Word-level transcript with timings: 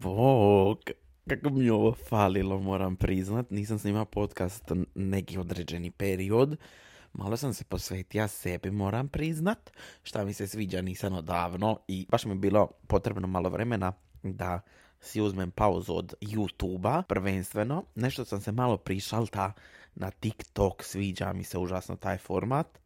Bog, 0.00 0.78
kako 1.28 1.50
mi 1.50 1.70
ovo 1.70 1.94
falilo, 2.08 2.58
moram 2.58 2.96
priznat. 2.96 3.50
Nisam 3.50 3.78
snimao 3.78 4.04
podcast 4.04 4.64
neki 4.94 5.38
određeni 5.38 5.90
period. 5.90 6.56
Malo 7.12 7.36
sam 7.36 7.54
se 7.54 7.64
posvetio 7.64 8.28
sebi, 8.28 8.70
moram 8.70 9.08
priznat. 9.08 9.70
Šta 10.02 10.24
mi 10.24 10.32
se 10.32 10.46
sviđa, 10.46 10.82
nisam 10.82 11.14
odavno. 11.14 11.78
I 11.88 12.06
baš 12.10 12.24
mi 12.24 12.30
je 12.30 12.36
bilo 12.36 12.70
potrebno 12.86 13.26
malo 13.26 13.48
vremena 13.48 13.92
da 14.22 14.60
si 15.00 15.20
uzmem 15.20 15.50
pauzu 15.50 15.94
od 15.94 16.14
YouTube-a, 16.20 17.02
prvenstveno. 17.02 17.84
Nešto 17.94 18.24
sam 18.24 18.40
se 18.40 18.52
malo 18.52 18.76
prišalta 18.76 19.52
na 19.94 20.10
TikTok, 20.10 20.82
sviđa 20.82 21.32
mi 21.32 21.44
se 21.44 21.58
užasno 21.58 21.96
taj 21.96 22.18
format. 22.18 22.78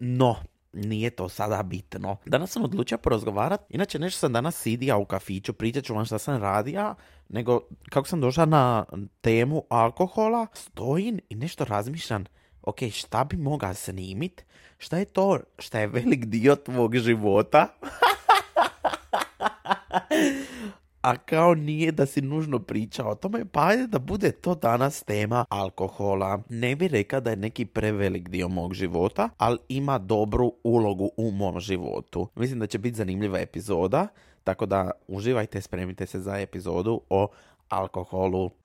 No, 0.00 0.36
nije 0.72 1.10
to 1.10 1.28
sada 1.28 1.62
bitno. 1.62 2.16
Danas 2.26 2.50
sam 2.50 2.64
odlučio 2.64 2.98
porazgovarat, 2.98 3.60
inače 3.68 3.98
nešto 3.98 4.18
sam 4.18 4.32
danas 4.32 4.56
sidija 4.56 4.96
u 4.96 5.04
kafiću, 5.04 5.52
pričat 5.52 5.84
ću 5.84 5.94
vam 5.94 6.04
šta 6.04 6.18
sam 6.18 6.42
radija, 6.42 6.94
nego 7.28 7.60
kako 7.90 8.08
sam 8.08 8.20
došao 8.20 8.46
na 8.46 8.84
temu 9.20 9.64
alkohola, 9.68 10.46
stojim 10.54 11.20
i 11.28 11.34
nešto 11.34 11.64
razmišljam, 11.64 12.24
ok, 12.62 12.78
šta 12.92 13.24
bi 13.24 13.36
mogao 13.36 13.74
snimit, 13.74 14.44
šta 14.78 14.98
je 14.98 15.04
to 15.04 15.38
šta 15.58 15.80
je 15.80 15.86
velik 15.86 16.24
dio 16.24 16.56
tvog 16.56 16.96
života? 16.96 17.68
a 21.02 21.16
kao 21.16 21.54
nije 21.54 21.92
da 21.92 22.06
si 22.06 22.20
nužno 22.20 22.58
pričao 22.58 23.10
o 23.10 23.14
tome, 23.14 23.44
pa 23.44 23.66
ajde 23.66 23.86
da 23.86 23.98
bude 23.98 24.32
to 24.32 24.54
danas 24.54 25.02
tema 25.02 25.44
alkohola. 25.48 26.42
Ne 26.48 26.76
bi 26.76 26.88
rekao 26.88 27.20
da 27.20 27.30
je 27.30 27.36
neki 27.36 27.64
prevelik 27.64 28.28
dio 28.28 28.48
mog 28.48 28.74
života, 28.74 29.28
ali 29.38 29.58
ima 29.68 29.98
dobru 29.98 30.52
ulogu 30.64 31.10
u 31.16 31.30
mom 31.30 31.60
životu. 31.60 32.28
Mislim 32.34 32.58
da 32.60 32.66
će 32.66 32.78
biti 32.78 32.96
zanimljiva 32.96 33.38
epizoda, 33.38 34.08
tako 34.44 34.66
da 34.66 34.90
uživajte, 35.08 35.60
spremite 35.60 36.06
se 36.06 36.20
za 36.20 36.38
epizodu 36.38 37.00
o 37.10 37.28
alkoholu. 37.68 38.50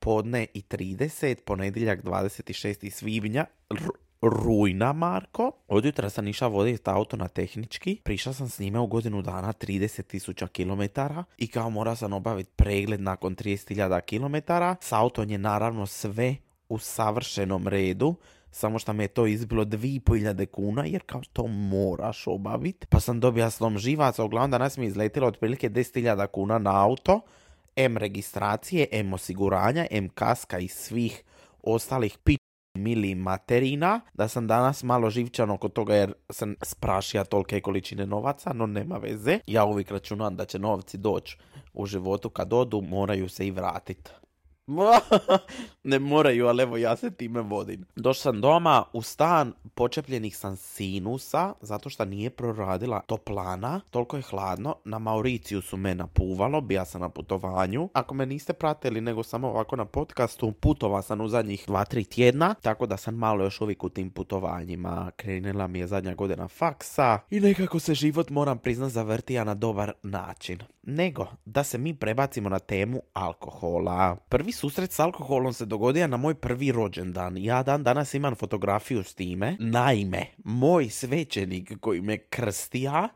podne 0.00 0.46
i 0.54 0.62
30, 0.62 1.34
ponedjeljak 1.44 2.02
26. 2.02 2.90
svibnja, 2.90 3.44
rujna, 4.22 4.92
Marko. 4.92 5.52
Od 5.68 5.84
jutra 5.84 6.10
sam 6.10 6.28
išao 6.28 6.48
voditi 6.48 6.82
auto 6.90 7.16
na 7.16 7.28
tehnički. 7.28 8.00
Prišao 8.04 8.32
sam 8.32 8.48
s 8.48 8.58
njime 8.58 8.78
u 8.78 8.86
godinu 8.86 9.22
dana 9.22 9.52
30.000 9.52 10.46
km 10.46 11.00
i 11.38 11.46
kao 11.46 11.70
mora 11.70 11.96
sam 11.96 12.12
obaviti 12.12 12.50
pregled 12.56 13.00
nakon 13.00 13.36
30.000 13.36 14.00
km. 14.00 14.52
S 14.80 14.92
autom 14.92 15.30
je 15.30 15.38
naravno 15.38 15.86
sve 15.86 16.36
u 16.68 16.78
savršenom 16.78 17.68
redu, 17.68 18.14
samo 18.50 18.78
što 18.78 18.92
me 18.92 19.04
je 19.04 19.08
to 19.08 19.26
izbilo 19.26 19.64
2.500 19.64 20.46
kuna, 20.46 20.84
jer 20.84 21.02
kao 21.06 21.20
to 21.32 21.46
moraš 21.46 22.26
obaviti. 22.26 22.86
Pa 22.86 23.00
sam 23.00 23.20
dobio 23.20 23.50
slom 23.50 23.78
živaca, 23.78 24.24
uglavnom 24.24 24.50
danas 24.50 24.76
mi 24.76 24.84
je 24.84 24.88
izletilo 24.88 25.26
otprilike 25.26 25.70
10.000 25.70 26.26
kuna 26.26 26.58
na 26.58 26.84
auto, 26.84 27.20
M 27.76 27.96
registracije, 27.96 28.86
M 28.92 29.12
osiguranja, 29.12 29.86
M 29.90 30.08
kaska 30.08 30.58
i 30.58 30.68
svih 30.68 31.22
ostalih 31.62 32.18
pit 32.24 32.40
mili 32.78 33.14
materina, 33.14 34.00
da 34.14 34.28
sam 34.28 34.46
danas 34.46 34.82
malo 34.82 35.10
živčan 35.10 35.50
oko 35.50 35.68
toga 35.68 35.94
jer 35.94 36.12
sam 36.30 36.54
sprašio 36.62 37.24
tolike 37.24 37.60
količine 37.60 38.06
novaca, 38.06 38.52
no 38.52 38.66
nema 38.66 38.96
veze. 38.96 39.38
Ja 39.46 39.64
uvijek 39.64 39.90
računam 39.90 40.36
da 40.36 40.44
će 40.44 40.58
novci 40.58 40.98
doći 40.98 41.38
u 41.72 41.86
životu 41.86 42.30
kad 42.30 42.52
odu, 42.52 42.80
moraju 42.80 43.28
se 43.28 43.46
i 43.46 43.50
vratiti. 43.50 44.10
ne 45.84 45.98
moraju, 45.98 46.46
ali 46.46 46.62
evo 46.62 46.76
ja 46.76 46.96
se 46.96 47.10
time 47.10 47.40
vodim. 47.40 47.84
Došao 47.96 48.32
sam 48.32 48.40
doma 48.40 48.84
u 48.92 49.02
stan, 49.02 49.52
počepljenih 49.74 50.36
sam 50.36 50.56
sinusa, 50.56 51.52
zato 51.60 51.90
što 51.90 52.04
nije 52.04 52.30
proradila 52.30 53.00
toplana, 53.00 53.80
toliko 53.90 54.16
je 54.16 54.22
hladno. 54.22 54.74
Na 54.84 54.98
Mauriciju 54.98 55.62
su 55.62 55.76
me 55.76 55.94
napuvalo, 55.94 56.60
bija 56.60 56.84
sam 56.84 57.00
na 57.00 57.08
putovanju. 57.08 57.88
Ako 57.92 58.14
me 58.14 58.26
niste 58.26 58.52
pratili, 58.52 59.00
nego 59.00 59.22
samo 59.22 59.48
ovako 59.48 59.76
na 59.76 59.84
podcastu, 59.84 60.52
putova 60.52 61.02
sam 61.02 61.20
u 61.20 61.28
zadnjih 61.28 61.68
2-3 61.68 62.08
tjedna, 62.08 62.54
tako 62.54 62.86
da 62.86 62.96
sam 62.96 63.14
malo 63.14 63.44
još 63.44 63.60
uvijek 63.60 63.84
u 63.84 63.88
tim 63.88 64.10
putovanjima. 64.10 65.10
Krenila 65.16 65.66
mi 65.66 65.78
je 65.78 65.86
zadnja 65.86 66.14
godina 66.14 66.48
faksa 66.48 67.18
i 67.30 67.40
nekako 67.40 67.78
se 67.78 67.94
život, 67.94 68.30
moram 68.30 68.58
priznat, 68.58 68.90
zavrtija 68.90 69.44
na 69.44 69.54
dobar 69.54 69.92
način. 70.02 70.58
Nego, 70.82 71.26
da 71.44 71.64
se 71.64 71.78
mi 71.78 71.94
prebacimo 71.94 72.48
na 72.48 72.58
temu 72.58 73.02
alkohola. 73.12 74.16
Prvi 74.28 74.52
susret 74.52 74.92
s 74.92 75.00
alkoholom 75.00 75.52
se 75.52 75.66
dogodio 75.66 76.06
na 76.06 76.16
moj 76.16 76.34
prvi 76.34 76.72
rođendan. 76.72 77.36
Ja 77.38 77.62
dan 77.62 77.82
danas 77.82 78.14
imam 78.14 78.34
fotografiju 78.34 79.02
s 79.04 79.14
time. 79.14 79.56
Naime, 79.58 80.26
moj 80.44 80.88
svećenik 80.88 81.72
koji 81.80 82.00
me 82.00 82.18
krstija 82.18 83.08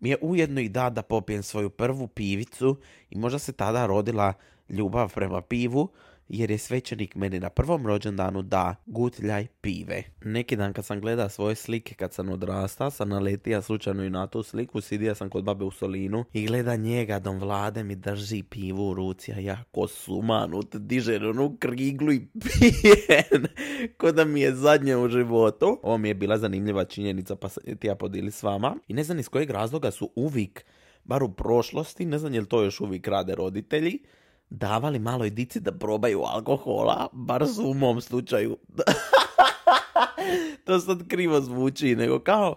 mi 0.00 0.10
je 0.10 0.16
ujedno 0.20 0.60
i 0.60 0.68
da 0.68 0.90
da 0.90 1.02
popijem 1.02 1.42
svoju 1.42 1.70
prvu 1.70 2.08
pivicu 2.08 2.80
i 3.10 3.18
možda 3.18 3.38
se 3.38 3.52
tada 3.52 3.86
rodila 3.86 4.32
ljubav 4.68 5.14
prema 5.14 5.40
pivu, 5.40 5.88
jer 6.32 6.50
je 6.50 6.58
svećenik 6.58 7.14
meni 7.14 7.40
na 7.40 7.50
prvom 7.50 7.86
rođendanu 7.86 8.42
da 8.42 8.74
gutljaj 8.86 9.46
pive. 9.60 10.02
Neki 10.24 10.56
dan 10.56 10.72
kad 10.72 10.84
sam 10.84 11.00
gledao 11.00 11.28
svoje 11.28 11.54
slike 11.54 11.94
kad 11.94 12.12
sam 12.12 12.28
odrastao, 12.28 12.90
sam 12.90 13.08
naletio 13.08 13.62
slučajno 13.62 14.04
i 14.04 14.10
na 14.10 14.26
tu 14.26 14.42
sliku, 14.42 14.80
sidio 14.80 15.14
sam 15.14 15.30
kod 15.30 15.44
babe 15.44 15.64
u 15.64 15.70
Solinu 15.70 16.24
i 16.32 16.46
gleda 16.46 16.76
njega, 16.76 17.18
dom 17.18 17.38
vlade 17.38 17.84
mi 17.84 17.94
drži 17.94 18.42
pivu 18.42 18.88
u 18.88 18.94
ruci, 18.94 19.32
a 19.32 19.38
ja 19.38 19.64
ko 19.72 19.86
sumanut, 19.86 20.76
diže 20.76 21.16
onu 21.16 21.56
kriglu 21.60 22.12
i 22.12 22.26
pijen, 22.42 23.46
ko 23.98 24.12
da 24.12 24.24
mi 24.24 24.40
je 24.40 24.54
zadnje 24.54 24.96
u 24.96 25.08
životu. 25.08 25.78
Ovo 25.82 25.98
mi 25.98 26.08
je 26.08 26.14
bila 26.14 26.38
zanimljiva 26.38 26.84
činjenica 26.84 27.36
pa 27.36 27.48
ti 27.78 27.86
ja 27.86 27.94
podili 27.94 28.30
s 28.30 28.42
vama. 28.42 28.76
I 28.88 28.94
ne 28.94 29.04
znam 29.04 29.18
iz 29.18 29.28
kojeg 29.28 29.50
razloga 29.50 29.90
su 29.90 30.10
uvijek, 30.14 30.64
bar 31.04 31.22
u 31.22 31.32
prošlosti, 31.32 32.06
ne 32.06 32.18
znam 32.18 32.34
je 32.34 32.40
li 32.40 32.48
to 32.48 32.62
još 32.62 32.80
uvijek 32.80 33.08
rade 33.08 33.34
roditelji, 33.34 33.98
davali 34.52 34.98
maloj 34.98 35.30
dici 35.30 35.60
da 35.60 35.72
probaju 35.72 36.22
alkohola, 36.22 37.08
bar 37.12 37.48
su 37.48 37.70
u 37.70 37.74
mom 37.74 38.00
slučaju. 38.00 38.56
to 40.64 40.80
sad 40.80 41.08
krivo 41.08 41.40
zvuči, 41.40 41.96
nego 41.96 42.18
kao, 42.18 42.56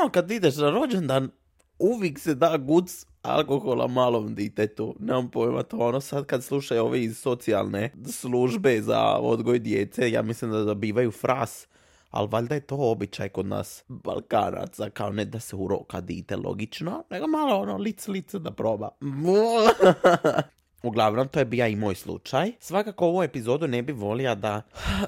ono, 0.00 0.10
kad 0.12 0.30
ideš 0.30 0.56
na 0.56 0.70
rođendan, 0.70 1.30
uvijek 1.78 2.18
se 2.18 2.34
da 2.34 2.56
guc 2.56 3.06
alkohola 3.22 3.86
malom 3.86 4.34
ditetu. 4.34 4.96
Nemam 4.98 5.30
pojma 5.30 5.62
to, 5.62 5.78
ono 5.78 6.00
sad 6.00 6.26
kad 6.26 6.44
slušaju 6.44 6.84
ove 6.84 7.02
iz 7.02 7.18
socijalne 7.18 7.92
službe 8.06 8.80
za 8.82 9.16
odgoj 9.16 9.58
djece, 9.58 10.10
ja 10.10 10.22
mislim 10.22 10.50
da 10.50 10.64
dobivaju 10.64 11.10
fras, 11.10 11.68
ali 12.10 12.28
valjda 12.28 12.54
je 12.54 12.60
to 12.60 12.76
običaj 12.78 13.28
kod 13.28 13.46
nas 13.46 13.84
Balkanaca, 13.88 14.90
kao 14.90 15.10
ne 15.10 15.24
da 15.24 15.40
se 15.40 15.56
uroka 15.56 16.00
dite 16.00 16.36
logično, 16.36 17.04
nego 17.10 17.26
malo 17.26 17.56
ono 17.56 17.76
lic 17.76 18.08
lice 18.08 18.38
da 18.38 18.50
proba. 18.50 18.88
Uglavnom, 20.86 21.28
to 21.28 21.38
je 21.38 21.44
bio 21.44 21.66
i 21.66 21.76
moj 21.76 21.94
slučaj. 21.94 22.52
Svakako 22.60 23.06
ovu 23.06 23.22
epizodu 23.22 23.66
ne 23.66 23.82
bi 23.82 23.92
volio 23.92 24.34
da 24.34 24.62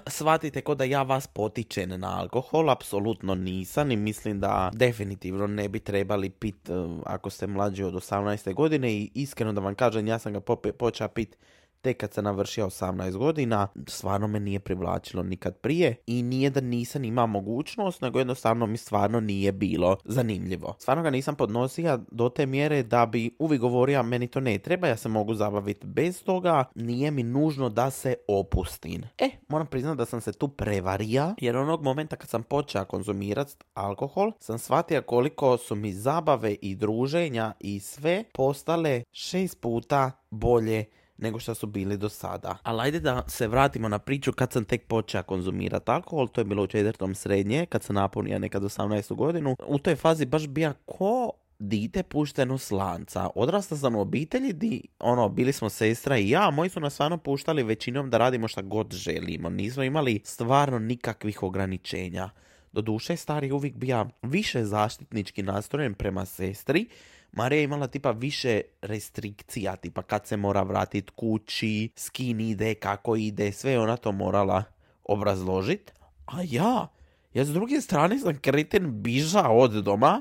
shvatite 0.06 0.60
ko 0.60 0.74
da 0.74 0.84
ja 0.84 1.02
vas 1.02 1.26
potičem 1.26 2.00
na 2.00 2.18
alkohol, 2.20 2.70
apsolutno 2.70 3.34
nisam 3.34 3.90
i 3.90 3.96
mislim 3.96 4.40
da 4.40 4.70
definitivno 4.74 5.46
ne 5.46 5.68
bi 5.68 5.80
trebali 5.80 6.30
pit 6.30 6.70
eh, 6.70 6.72
ako 7.06 7.30
ste 7.30 7.46
mlađi 7.46 7.84
od 7.84 7.94
18. 7.94 8.54
godine 8.54 8.92
i 8.92 9.10
iskreno 9.14 9.52
da 9.52 9.60
vam 9.60 9.74
kažem 9.74 10.06
ja 10.06 10.18
sam 10.18 10.32
ga 10.32 10.40
počeo 10.78 11.08
pit 11.08 11.36
Tek 11.80 11.96
kad 11.96 12.12
sam 12.12 12.24
navršio 12.24 12.66
18 12.66 13.16
godina, 13.16 13.68
stvarno 13.86 14.26
me 14.26 14.40
nije 14.40 14.60
privlačilo 14.60 15.22
nikad 15.22 15.56
prije 15.56 15.96
i 16.06 16.22
nije 16.22 16.50
da 16.50 16.60
nisam 16.60 17.04
imao 17.04 17.26
mogućnost, 17.26 18.00
nego 18.02 18.18
jednostavno 18.18 18.66
mi 18.66 18.76
stvarno 18.76 19.20
nije 19.20 19.52
bilo 19.52 19.96
zanimljivo. 20.04 20.74
Stvarno 20.78 21.02
ga 21.02 21.10
nisam 21.10 21.34
podnosio 21.34 22.00
do 22.10 22.28
te 22.28 22.46
mjere 22.46 22.82
da 22.82 23.06
bi 23.06 23.36
uvijek 23.38 23.60
govorio 23.60 24.02
meni 24.02 24.26
to 24.26 24.40
ne 24.40 24.58
treba, 24.58 24.88
ja 24.88 24.96
se 24.96 25.08
mogu 25.08 25.34
zabaviti 25.34 25.86
bez 25.86 26.22
toga, 26.22 26.64
nije 26.74 27.10
mi 27.10 27.22
nužno 27.22 27.68
da 27.68 27.90
se 27.90 28.14
opustim. 28.28 29.02
E, 29.18 29.30
moram 29.48 29.66
priznati 29.66 29.98
da 29.98 30.06
sam 30.06 30.20
se 30.20 30.32
tu 30.32 30.48
prevarija, 30.48 31.34
jer 31.40 31.56
onog 31.56 31.82
momenta 31.82 32.16
kad 32.16 32.28
sam 32.28 32.42
počeo 32.42 32.84
konzumirati 32.84 33.54
alkohol, 33.74 34.32
sam 34.40 34.58
shvatio 34.58 35.02
koliko 35.02 35.56
su 35.56 35.74
mi 35.74 35.92
zabave 35.92 36.54
i 36.54 36.74
druženja 36.74 37.52
i 37.60 37.80
sve 37.80 38.24
postale 38.32 39.02
šest 39.12 39.60
puta 39.60 40.10
bolje 40.30 40.84
nego 41.18 41.38
što 41.38 41.54
su 41.54 41.66
bili 41.66 41.96
do 41.96 42.08
sada. 42.08 42.56
Ali 42.62 42.82
ajde 42.82 43.00
da 43.00 43.22
se 43.28 43.48
vratimo 43.48 43.88
na 43.88 43.98
priču 43.98 44.32
kad 44.32 44.52
sam 44.52 44.64
tek 44.64 44.86
počeo 44.86 45.22
konzumirati 45.22 45.90
alkohol, 45.90 46.28
to 46.28 46.40
je 46.40 46.44
bilo 46.44 46.62
u 46.62 46.66
četvrtom 46.66 47.14
srednje, 47.14 47.66
kad 47.66 47.82
sam 47.82 47.96
napunio 47.96 48.38
nekad 48.38 48.62
18. 48.62 49.14
godinu. 49.14 49.56
U 49.66 49.78
toj 49.78 49.96
fazi 49.96 50.26
baš 50.26 50.46
bija 50.46 50.74
ko 50.86 51.32
dite 51.58 52.02
pušteno 52.02 52.58
slanca. 52.58 53.28
Odrasta 53.34 53.76
sam 53.76 53.96
u 53.96 54.00
obitelji 54.00 54.52
di, 54.52 54.82
ono, 54.98 55.28
bili 55.28 55.52
smo 55.52 55.68
sestra 55.68 56.18
i 56.18 56.30
ja, 56.30 56.50
moji 56.50 56.70
su 56.70 56.80
nas 56.80 56.94
stvarno 56.94 57.18
puštali 57.18 57.62
većinom 57.62 58.10
da 58.10 58.18
radimo 58.18 58.48
šta 58.48 58.62
god 58.62 58.92
želimo. 58.92 59.50
Nismo 59.50 59.82
imali 59.82 60.20
stvarno 60.24 60.78
nikakvih 60.78 61.42
ograničenja. 61.42 62.30
Doduše, 62.72 63.16
stari 63.16 63.52
uvijek 63.52 63.74
bija 63.74 64.08
više 64.22 64.64
zaštitnički 64.64 65.42
nastrojen 65.42 65.94
prema 65.94 66.24
sestri, 66.24 66.88
Marija 67.32 67.58
je 67.58 67.64
imala 67.64 67.86
tipa 67.86 68.10
više 68.10 68.60
restrikcija, 68.82 69.76
tipa 69.76 70.02
kad 70.02 70.26
se 70.26 70.36
mora 70.36 70.62
vratiti 70.62 71.12
kući, 71.16 71.90
s 71.96 72.10
kim 72.10 72.40
ide, 72.40 72.74
kako 72.74 73.16
ide, 73.16 73.52
sve 73.52 73.78
ona 73.78 73.96
to 73.96 74.12
morala 74.12 74.64
obrazložiti. 75.04 75.92
A 76.26 76.42
ja, 76.44 76.88
ja 77.34 77.44
s 77.44 77.48
druge 77.48 77.80
strane 77.80 78.18
sam 78.18 78.38
kreten 78.38 79.02
bižao 79.02 79.58
od 79.58 79.72
doma, 79.72 80.20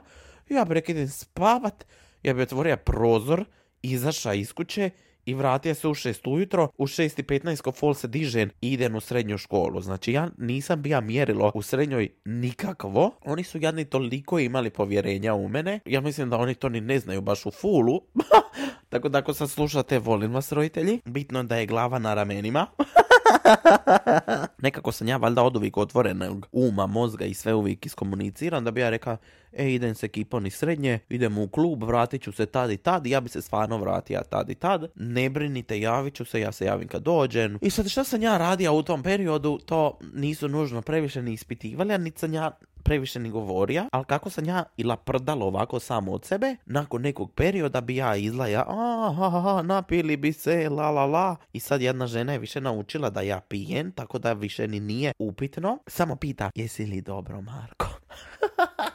ja 0.49 0.65
bi 0.65 0.73
rekao 0.73 1.07
spavat, 1.07 1.85
ja 2.23 2.33
bi 2.33 2.41
otvorio 2.41 2.77
prozor, 2.77 3.45
izašao 3.81 4.33
iz 4.33 4.53
kuće 4.53 4.89
i 5.27 5.33
vratio 5.33 5.75
se 5.75 5.87
u 5.87 5.93
6 5.93 6.29
ujutro, 6.29 6.69
u 6.77 6.87
6.15 6.87 7.61
ko 7.61 7.71
fol 7.71 7.93
se 7.93 8.07
dižen 8.07 8.49
i 8.61 8.73
idem 8.73 8.95
u 8.95 8.99
srednju 8.99 9.37
školu. 9.37 9.81
Znači 9.81 10.11
ja 10.11 10.29
nisam 10.37 10.81
bija 10.81 11.01
mjerilo 11.01 11.51
u 11.55 11.61
srednjoj 11.61 12.09
nikakvo. 12.25 13.11
Oni 13.25 13.43
su 13.43 13.57
jadni 13.57 13.85
toliko 13.85 14.39
imali 14.39 14.69
povjerenja 14.69 15.33
u 15.33 15.47
mene. 15.47 15.79
Ja 15.85 16.01
mislim 16.01 16.29
da 16.29 16.37
oni 16.37 16.55
to 16.55 16.69
ni 16.69 16.81
ne 16.81 16.99
znaju 16.99 17.21
baš 17.21 17.45
u 17.45 17.51
fulu. 17.51 18.01
Tako 18.89 19.09
da 19.09 19.17
ako 19.17 19.33
sad 19.33 19.49
slušate, 19.49 19.99
volim 19.99 20.33
vas 20.33 20.51
roditelji. 20.51 20.99
Bitno 21.05 21.43
da 21.43 21.55
je 21.55 21.65
glava 21.65 21.99
na 21.99 22.13
ramenima. 22.13 22.67
Nekako 24.63 24.91
sam 24.91 25.07
ja 25.07 25.17
valjda 25.17 25.43
od 25.43 25.55
uvijek 25.55 25.77
otvorenog 25.77 26.47
uma, 26.51 26.87
mozga 26.87 27.25
i 27.25 27.33
sve 27.33 27.53
uvijek 27.53 27.85
iskomuniciram 27.85 28.63
da 28.63 28.71
bi 28.71 28.81
ja 28.81 28.89
rekao, 28.89 29.17
e 29.53 29.69
idem 29.73 29.95
se 29.95 30.05
ekipom 30.05 30.45
iz 30.45 30.53
srednje, 30.53 30.99
idem 31.09 31.37
u 31.37 31.47
klub, 31.47 31.83
vratit 31.83 32.21
ću 32.21 32.31
se 32.31 32.45
tad 32.45 32.71
i 32.71 32.77
tad, 32.77 33.07
ja 33.07 33.21
bi 33.21 33.29
se 33.29 33.41
stvarno 33.41 33.77
vratio 33.77 34.21
tad 34.29 34.49
i 34.49 34.55
tad, 34.55 34.91
ne 34.95 35.29
brinite, 35.29 35.79
javit 35.79 36.13
ću 36.13 36.25
se, 36.25 36.39
ja 36.39 36.51
se 36.51 36.65
javim 36.65 36.87
kad 36.87 37.03
dođem. 37.03 37.59
I 37.61 37.69
sad 37.69 37.89
što 37.89 38.03
sam 38.03 38.21
ja 38.21 38.37
radio 38.37 38.73
u 38.73 38.83
tom 38.83 39.03
periodu, 39.03 39.59
to 39.65 39.99
nisu 40.13 40.47
nužno 40.47 40.81
previše 40.81 41.21
ni 41.21 41.33
ispitivali, 41.33 41.93
a 41.93 41.97
niti 41.97 42.25
ja 42.25 42.51
previše 42.87 43.19
ni 43.19 43.29
govorio, 43.29 43.85
ali 43.91 44.05
kako 44.05 44.29
sam 44.29 44.45
ja 44.45 44.63
ila 44.77 44.95
prdalo 44.97 45.45
ovako 45.45 45.79
samo 45.79 46.11
od 46.11 46.25
sebe, 46.25 46.55
nakon 46.65 47.01
nekog 47.01 47.31
perioda 47.31 47.81
bi 47.81 47.95
ja 47.95 48.15
izlaja, 48.15 48.65
a, 48.67 49.61
napili 49.63 50.17
bi 50.17 50.33
se, 50.33 50.69
la 50.69 50.91
la 50.91 51.05
la, 51.05 51.35
i 51.53 51.59
sad 51.59 51.81
jedna 51.81 52.07
žena 52.07 52.33
je 52.33 52.39
više 52.39 52.61
naučila 52.61 53.09
da 53.09 53.21
ja 53.21 53.39
pijem, 53.39 53.91
tako 53.91 54.19
da 54.19 54.33
više 54.33 54.67
ni 54.67 54.79
nije 54.79 55.13
upitno, 55.19 55.77
samo 55.87 56.15
pita, 56.15 56.51
jesi 56.55 56.85
li 56.85 57.01
dobro 57.01 57.41
Marko? 57.41 57.87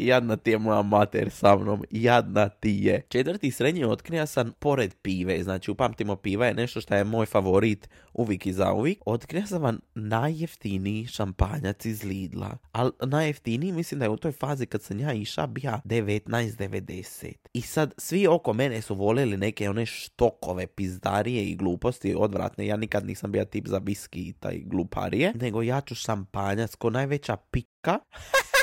Jadna 0.00 0.36
ti 0.36 0.50
je 0.50 0.58
moja 0.58 0.82
mater 0.82 1.30
sa 1.30 1.56
mnom, 1.56 1.84
jadna 1.90 2.48
ti 2.48 2.70
je. 2.82 3.02
Četvrti 3.08 3.50
srednji 3.50 3.84
otkrija 3.84 4.26
sam 4.26 4.52
pored 4.58 4.94
pive, 5.02 5.42
znači 5.42 5.70
upamtimo 5.70 6.16
piva 6.16 6.46
je 6.46 6.54
nešto 6.54 6.80
što 6.80 6.94
je 6.94 7.04
moj 7.04 7.26
favorit 7.26 7.88
uvijek 8.12 8.46
i 8.46 8.52
zauvijek. 8.52 8.98
Otkrija 9.06 9.46
sam 9.46 9.62
vam 9.62 9.78
najjeftiniji 9.94 11.06
šampanjac 11.06 11.84
iz 11.84 12.04
Lidla. 12.04 12.58
Ali 12.72 12.92
najjeftiniji 13.06 13.72
mislim 13.72 13.98
da 13.98 14.04
je 14.04 14.10
u 14.10 14.16
toj 14.16 14.32
fazi 14.32 14.66
kad 14.66 14.82
sam 14.82 15.00
ja 15.00 15.12
iša 15.12 15.46
bija 15.46 15.80
19,90. 15.84 17.32
I 17.52 17.60
sad 17.60 17.94
svi 17.98 18.26
oko 18.26 18.52
mene 18.52 18.82
su 18.82 18.94
voljeli 18.94 19.36
neke 19.36 19.70
one 19.70 19.86
štokove, 19.86 20.66
pizdarije 20.66 21.44
i 21.44 21.56
gluposti 21.56 22.14
odvratne. 22.18 22.66
Ja 22.66 22.76
nikad 22.76 23.06
nisam 23.06 23.32
bio 23.32 23.44
tip 23.44 23.68
za 23.68 23.78
viski 23.78 24.20
i 24.20 24.32
taj 24.32 24.60
gluparije. 24.64 25.32
Nego 25.34 25.62
ja 25.62 25.80
ću 25.80 25.94
šampanjac 25.94 26.74
ko 26.74 26.90
najveća 26.90 27.36
pika. 27.36 27.98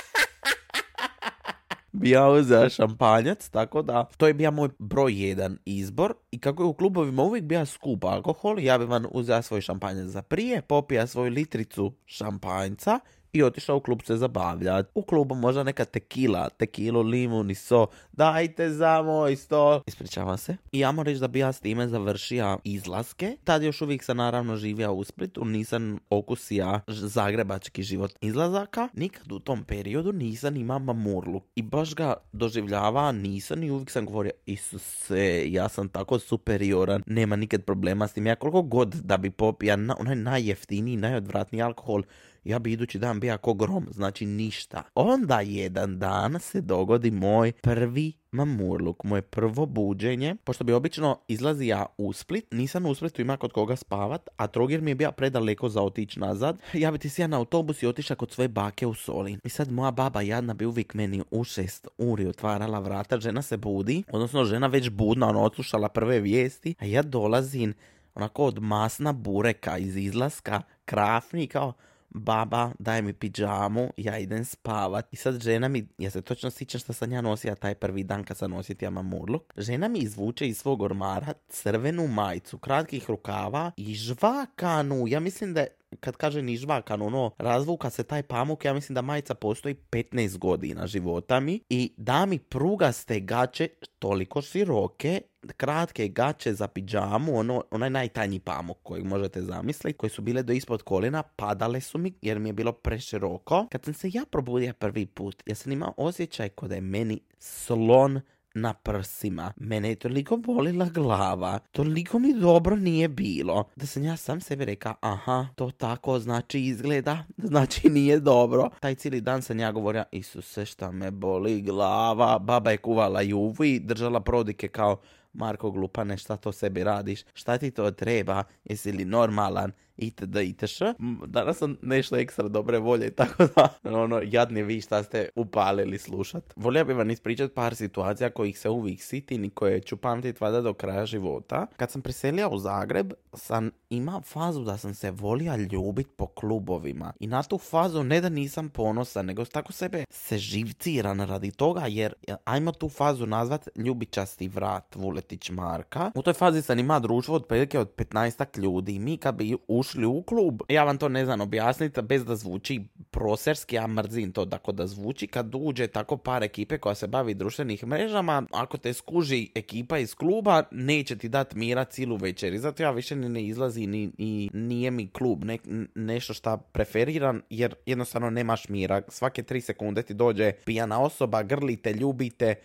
bi 1.99 2.09
ja 2.09 2.29
uzeo 2.29 2.69
šampanjac, 2.69 3.49
tako 3.49 3.81
da 3.81 4.05
to 4.17 4.27
je 4.27 4.33
bio 4.33 4.51
moj 4.51 4.69
broj 4.79 5.27
jedan 5.27 5.57
izbor 5.65 6.13
i 6.31 6.39
kako 6.39 6.63
je 6.63 6.67
u 6.67 6.73
klubovima 6.73 7.23
uvijek 7.23 7.45
bio 7.45 7.65
skup 7.65 8.03
alkohol, 8.03 8.59
ja 8.59 8.77
bi 8.77 8.85
vam 8.85 9.05
uzeo 9.11 9.41
svoj 9.41 9.61
šampanjac 9.61 10.07
za 10.07 10.21
prije, 10.21 10.61
popija 10.61 11.07
svoju 11.07 11.31
litricu 11.31 11.93
šampanjca 12.05 12.99
i 13.37 13.43
otišao 13.43 13.77
u 13.77 13.79
klub 13.79 14.01
se 14.05 14.17
zabavljati. 14.17 14.89
U 14.95 15.01
klubu 15.01 15.35
možda 15.35 15.63
neka 15.63 15.85
tekila, 15.85 16.49
tekilu, 16.49 17.01
limun 17.01 17.51
i 17.51 17.55
so. 17.55 17.87
Dajte 18.11 18.69
za 18.69 19.01
moj 19.01 19.35
sto. 19.35 19.81
Ispričavam 19.87 20.37
se. 20.37 20.57
I 20.71 20.79
ja 20.79 20.91
moram 20.91 21.07
reći 21.07 21.19
da 21.19 21.27
bi 21.27 21.39
ja 21.39 21.51
s 21.51 21.59
time 21.59 21.87
završio 21.87 22.57
izlaske. 22.63 23.37
Tad 23.43 23.63
još 23.63 23.81
uvijek 23.81 24.03
sam 24.03 24.17
naravno 24.17 24.55
živio 24.55 24.93
u 24.93 25.03
Splitu. 25.03 25.45
Nisam 25.45 25.99
okusija 26.09 26.81
zagrebački 26.87 27.83
život 27.83 28.11
izlazaka. 28.21 28.89
Nikad 28.93 29.31
u 29.31 29.39
tom 29.39 29.63
periodu 29.63 30.11
nisam 30.11 30.55
imao 30.55 30.79
mamurlu. 30.79 31.41
I 31.55 31.61
baš 31.61 31.95
ga 31.95 32.13
doživljava 32.31 33.11
nisam 33.11 33.63
i 33.63 33.71
uvijek 33.71 33.89
sam 33.89 34.05
govorio 34.05 34.31
Isuse, 34.45 35.51
ja 35.51 35.69
sam 35.69 35.89
tako 35.89 36.19
superioran. 36.19 37.03
Nema 37.05 37.35
nikad 37.35 37.63
problema 37.63 38.07
s 38.07 38.13
tim. 38.13 38.27
Ja 38.27 38.35
koliko 38.35 38.61
god 38.61 38.95
da 38.95 39.17
bi 39.17 39.29
popija 39.31 39.75
na, 39.75 39.95
onaj 39.99 40.15
najjeftiniji, 40.15 40.97
najodvratniji 40.97 41.61
alkohol 41.61 42.03
ja 42.43 42.59
bi 42.59 42.71
idući 42.71 42.99
dan 42.99 43.19
bija 43.19 43.37
ko 43.37 43.53
grom, 43.53 43.87
znači 43.91 44.25
ništa. 44.25 44.83
Onda 44.95 45.41
jedan 45.41 45.99
dan 45.99 46.39
se 46.39 46.61
dogodi 46.61 47.11
moj 47.11 47.51
prvi 47.51 48.13
mamurluk, 48.31 49.03
moje 49.03 49.21
prvo 49.21 49.65
buđenje, 49.65 50.35
pošto 50.43 50.63
bi 50.63 50.73
obično 50.73 51.19
izlazi 51.27 51.67
ja 51.67 51.85
u 51.97 52.13
Split, 52.13 52.45
nisam 52.51 52.85
u 52.85 52.95
Splitu 52.95 53.21
ima 53.21 53.37
kod 53.37 53.51
koga 53.51 53.75
spavat, 53.75 54.29
a 54.37 54.47
Trogir 54.47 54.81
mi 54.81 54.91
je 54.91 54.95
bio 54.95 55.11
predaleko 55.11 55.69
za 55.69 55.81
otići 55.81 56.19
nazad, 56.19 56.59
ja 56.73 56.91
bi 56.91 56.97
ti 56.97 57.09
sjela 57.09 57.27
na 57.27 57.37
autobus 57.37 57.83
i 57.83 57.87
otišla 57.87 58.15
kod 58.15 58.31
svoje 58.31 58.47
bake 58.47 58.87
u 58.87 58.93
Solin. 58.93 59.39
I 59.43 59.49
sad 59.49 59.71
moja 59.71 59.91
baba 59.91 60.21
jadna 60.21 60.53
bi 60.53 60.65
uvijek 60.65 60.93
meni 60.93 61.23
u 61.31 61.43
šest 61.43 61.87
uri 61.97 62.27
otvarala 62.27 62.79
vrata, 62.79 63.19
žena 63.19 63.41
se 63.41 63.57
budi, 63.57 64.03
odnosno 64.11 64.45
žena 64.45 64.67
već 64.67 64.89
budna, 64.89 65.27
ona 65.29 65.41
odslušala 65.41 65.89
prve 65.89 66.19
vijesti, 66.19 66.75
a 66.79 66.85
ja 66.85 67.01
dolazim 67.01 67.73
onako 68.15 68.45
od 68.45 68.59
masna 68.61 69.13
bureka 69.13 69.77
iz 69.77 69.97
izlaska, 69.97 70.61
krafni 70.85 71.47
kao 71.47 71.73
baba 72.09 72.71
daj 72.79 73.01
mi 73.01 73.13
pidžamu, 73.13 73.89
ja 73.97 74.17
idem 74.17 74.45
spavat. 74.45 75.07
I 75.11 75.15
sad 75.15 75.43
žena 75.43 75.67
mi, 75.67 75.87
ja 75.97 76.11
se 76.11 76.21
točno 76.21 76.49
sjećam 76.49 76.79
što 76.79 76.93
sam 76.93 77.11
ja 77.11 77.21
nosila 77.21 77.55
taj 77.55 77.75
prvi 77.75 78.03
dan 78.03 78.23
kad 78.23 78.37
sam 78.37 78.51
nosio 78.51 78.91
mamurluk. 78.91 79.53
Žena 79.57 79.87
mi 79.87 79.99
izvuče 79.99 80.47
iz 80.47 80.57
svog 80.57 80.81
ormara 80.81 81.33
crvenu 81.49 82.07
majicu, 82.07 82.57
kratkih 82.57 83.09
rukava 83.09 83.71
i 83.77 83.95
žvakanu. 83.95 85.07
Ja 85.07 85.19
mislim 85.19 85.53
da 85.53 85.61
je 85.61 85.76
kad 85.99 86.17
kaže 86.17 86.41
ni 86.41 86.57
žvakan, 86.57 87.01
ono, 87.01 87.31
razvuka 87.37 87.89
se 87.89 88.03
taj 88.03 88.23
pamuk, 88.23 88.65
ja 88.65 88.73
mislim 88.73 88.93
da 88.93 89.01
majica 89.01 89.33
postoji 89.33 89.75
15 89.91 90.37
godina 90.37 90.87
života 90.87 91.39
mi 91.39 91.59
i 91.69 91.93
da 91.97 92.25
mi 92.25 92.39
prugaste 92.39 93.19
gače 93.19 93.67
toliko 93.99 94.41
široke, 94.41 95.21
kratke 95.57 96.07
gače 96.07 96.53
za 96.53 96.67
pidžamu, 96.67 97.39
ono, 97.39 97.63
onaj 97.71 97.89
najtanji 97.89 98.39
pamuk 98.39 98.77
kojeg 98.83 99.05
možete 99.05 99.41
zamisliti, 99.41 99.97
koji 99.97 100.09
su 100.09 100.21
bile 100.21 100.43
do 100.43 100.53
ispod 100.53 100.83
kolena, 100.83 101.23
padale 101.23 101.81
su 101.81 101.97
mi 101.97 102.13
jer 102.21 102.39
mi 102.39 102.49
je 102.49 102.53
bilo 102.53 102.71
preširoko. 102.71 103.67
Kad 103.71 103.83
sam 103.83 103.93
se 103.93 104.09
ja 104.13 104.23
probudio 104.31 104.73
prvi 104.73 105.05
put, 105.05 105.43
ja 105.45 105.55
sam 105.55 105.71
imao 105.71 105.93
osjećaj 105.97 106.49
kod 106.49 106.71
je 106.71 106.81
meni 106.81 107.19
slon 107.39 108.21
na 108.61 108.73
prsima. 108.73 109.53
Mene 109.57 109.89
je 109.89 109.95
toliko 109.95 110.37
bolila 110.37 110.85
glava, 110.85 111.59
toliko 111.71 112.19
mi 112.19 112.33
dobro 112.33 112.75
nije 112.75 113.07
bilo, 113.07 113.63
da 113.75 113.85
sam 113.85 114.03
ja 114.03 114.17
sam 114.17 114.41
sebi 114.41 114.65
rekao, 114.65 114.93
aha, 115.01 115.47
to 115.55 115.71
tako 115.71 116.19
znači 116.19 116.59
izgleda, 116.59 117.23
znači 117.37 117.89
nije 117.89 118.19
dobro. 118.19 118.69
Taj 118.79 118.95
cijeli 118.95 119.21
dan 119.21 119.41
sam 119.41 119.59
ja 119.59 119.71
govorio, 119.71 120.03
Isuse 120.11 120.65
šta 120.65 120.91
me 120.91 121.11
boli 121.11 121.61
glava, 121.61 122.39
baba 122.39 122.71
je 122.71 122.77
kuvala 122.77 123.21
juvu 123.21 123.63
i 123.63 123.79
držala 123.79 124.19
prodike 124.19 124.67
kao, 124.67 124.97
Marko 125.33 125.71
glupane, 125.71 126.17
šta 126.17 126.37
to 126.37 126.51
sebi 126.51 126.83
radiš, 126.83 127.23
šta 127.33 127.57
ti 127.57 127.71
to 127.71 127.91
treba, 127.91 128.43
jesi 128.65 128.91
li 128.91 129.05
normalan, 129.05 129.71
itd. 129.97 130.35
itš. 130.35 130.79
Danas 131.25 131.57
sam 131.57 131.77
nešto 131.81 132.17
ekstra 132.17 132.47
dobre 132.47 132.79
volje, 132.79 133.11
tako 133.11 133.47
da, 133.55 133.69
ono, 133.83 134.21
jadni 134.25 134.63
vi 134.63 134.81
šta 134.81 135.03
ste 135.03 135.29
upalili 135.35 135.97
slušat. 135.97 136.53
Volio 136.55 136.85
bi 136.85 136.93
vam 136.93 137.09
ispričat 137.09 137.53
par 137.53 137.75
situacija 137.75 138.29
kojih 138.29 138.59
se 138.59 138.69
uvijek 138.69 139.01
sitim 139.01 139.43
i 139.43 139.49
koje 139.49 139.81
ću 139.81 139.97
pamtit 139.97 140.41
vada 140.41 140.61
do 140.61 140.73
kraja 140.73 141.05
života. 141.05 141.67
Kad 141.77 141.91
sam 141.91 142.01
preselio 142.01 142.49
u 142.49 142.57
Zagreb, 142.57 143.13
sam 143.33 143.71
imao 143.89 144.21
fazu 144.21 144.63
da 144.63 144.77
sam 144.77 144.93
se 144.93 145.11
volio 145.11 145.55
ljubit 145.55 146.07
po 146.15 146.27
klubovima. 146.27 147.13
I 147.19 147.27
na 147.27 147.43
tu 147.43 147.57
fazu 147.57 148.03
ne 148.03 148.21
da 148.21 148.29
nisam 148.29 148.69
ponosan, 148.69 149.25
nego 149.25 149.45
tako 149.45 149.73
sebe 149.73 150.05
se 150.09 150.37
živciran 150.37 151.19
radi 151.19 151.51
toga, 151.51 151.83
jer 151.87 152.13
ajmo 152.45 152.71
tu 152.71 152.89
fazu 152.89 153.25
nazvat 153.25 153.69
ljubičasti 153.75 154.47
vrat 154.47 154.95
Vuletić 154.95 155.49
Marka. 155.49 156.11
U 156.15 156.21
toj 156.21 156.33
fazi 156.33 156.61
sam 156.61 156.79
imao 156.79 156.99
društvo 156.99 157.35
od 157.35 157.45
prilike 157.45 157.79
od 157.79 157.95
15 157.95 158.59
ljudi. 158.59 158.99
Mi 158.99 159.17
kad 159.17 159.35
bi 159.35 159.57
ušli 159.67 159.86
ušli 159.87 160.05
u 160.05 160.21
klub. 160.21 160.61
Ja 160.69 160.83
vam 160.83 160.97
to 160.97 161.09
ne 161.09 161.25
znam 161.25 161.41
objasniti 161.41 162.01
bez 162.01 162.25
da 162.25 162.35
zvuči 162.35 162.81
proserski, 163.11 163.75
ja 163.75 163.87
mrzim 163.87 164.31
to 164.31 164.45
tako 164.45 164.71
da 164.71 164.87
zvuči. 164.87 165.27
Kad 165.27 165.55
uđe 165.55 165.87
tako 165.87 166.17
par 166.17 166.43
ekipe 166.43 166.77
koja 166.77 166.95
se 166.95 167.07
bavi 167.07 167.33
društvenih 167.33 167.85
mrežama, 167.85 168.43
ako 168.51 168.77
te 168.77 168.93
skuži 168.93 169.49
ekipa 169.55 169.97
iz 169.97 170.15
kluba, 170.15 170.63
neće 170.71 171.17
ti 171.17 171.29
dati 171.29 171.57
mira 171.57 171.85
cijelu 171.85 172.15
večer. 172.15 172.53
I 172.53 172.59
zato 172.59 172.83
ja 172.83 172.91
više 172.91 173.15
ni 173.15 173.29
ne 173.29 173.43
izlazi 173.43 173.87
ni, 173.87 174.11
ni 174.17 174.49
nije 174.53 174.91
mi 174.91 175.07
klub 175.07 175.43
ne, 175.43 175.57
nešto 175.95 176.33
šta 176.33 176.57
preferiram, 176.57 177.41
jer 177.49 177.75
jednostavno 177.85 178.29
nemaš 178.29 178.69
mira. 178.69 179.01
Svake 179.07 179.43
tri 179.43 179.61
sekunde 179.61 180.03
ti 180.03 180.13
dođe 180.13 180.51
pijana 180.65 181.01
osoba, 181.01 181.43
grlite, 181.43 181.93
ljubite, 181.93 182.55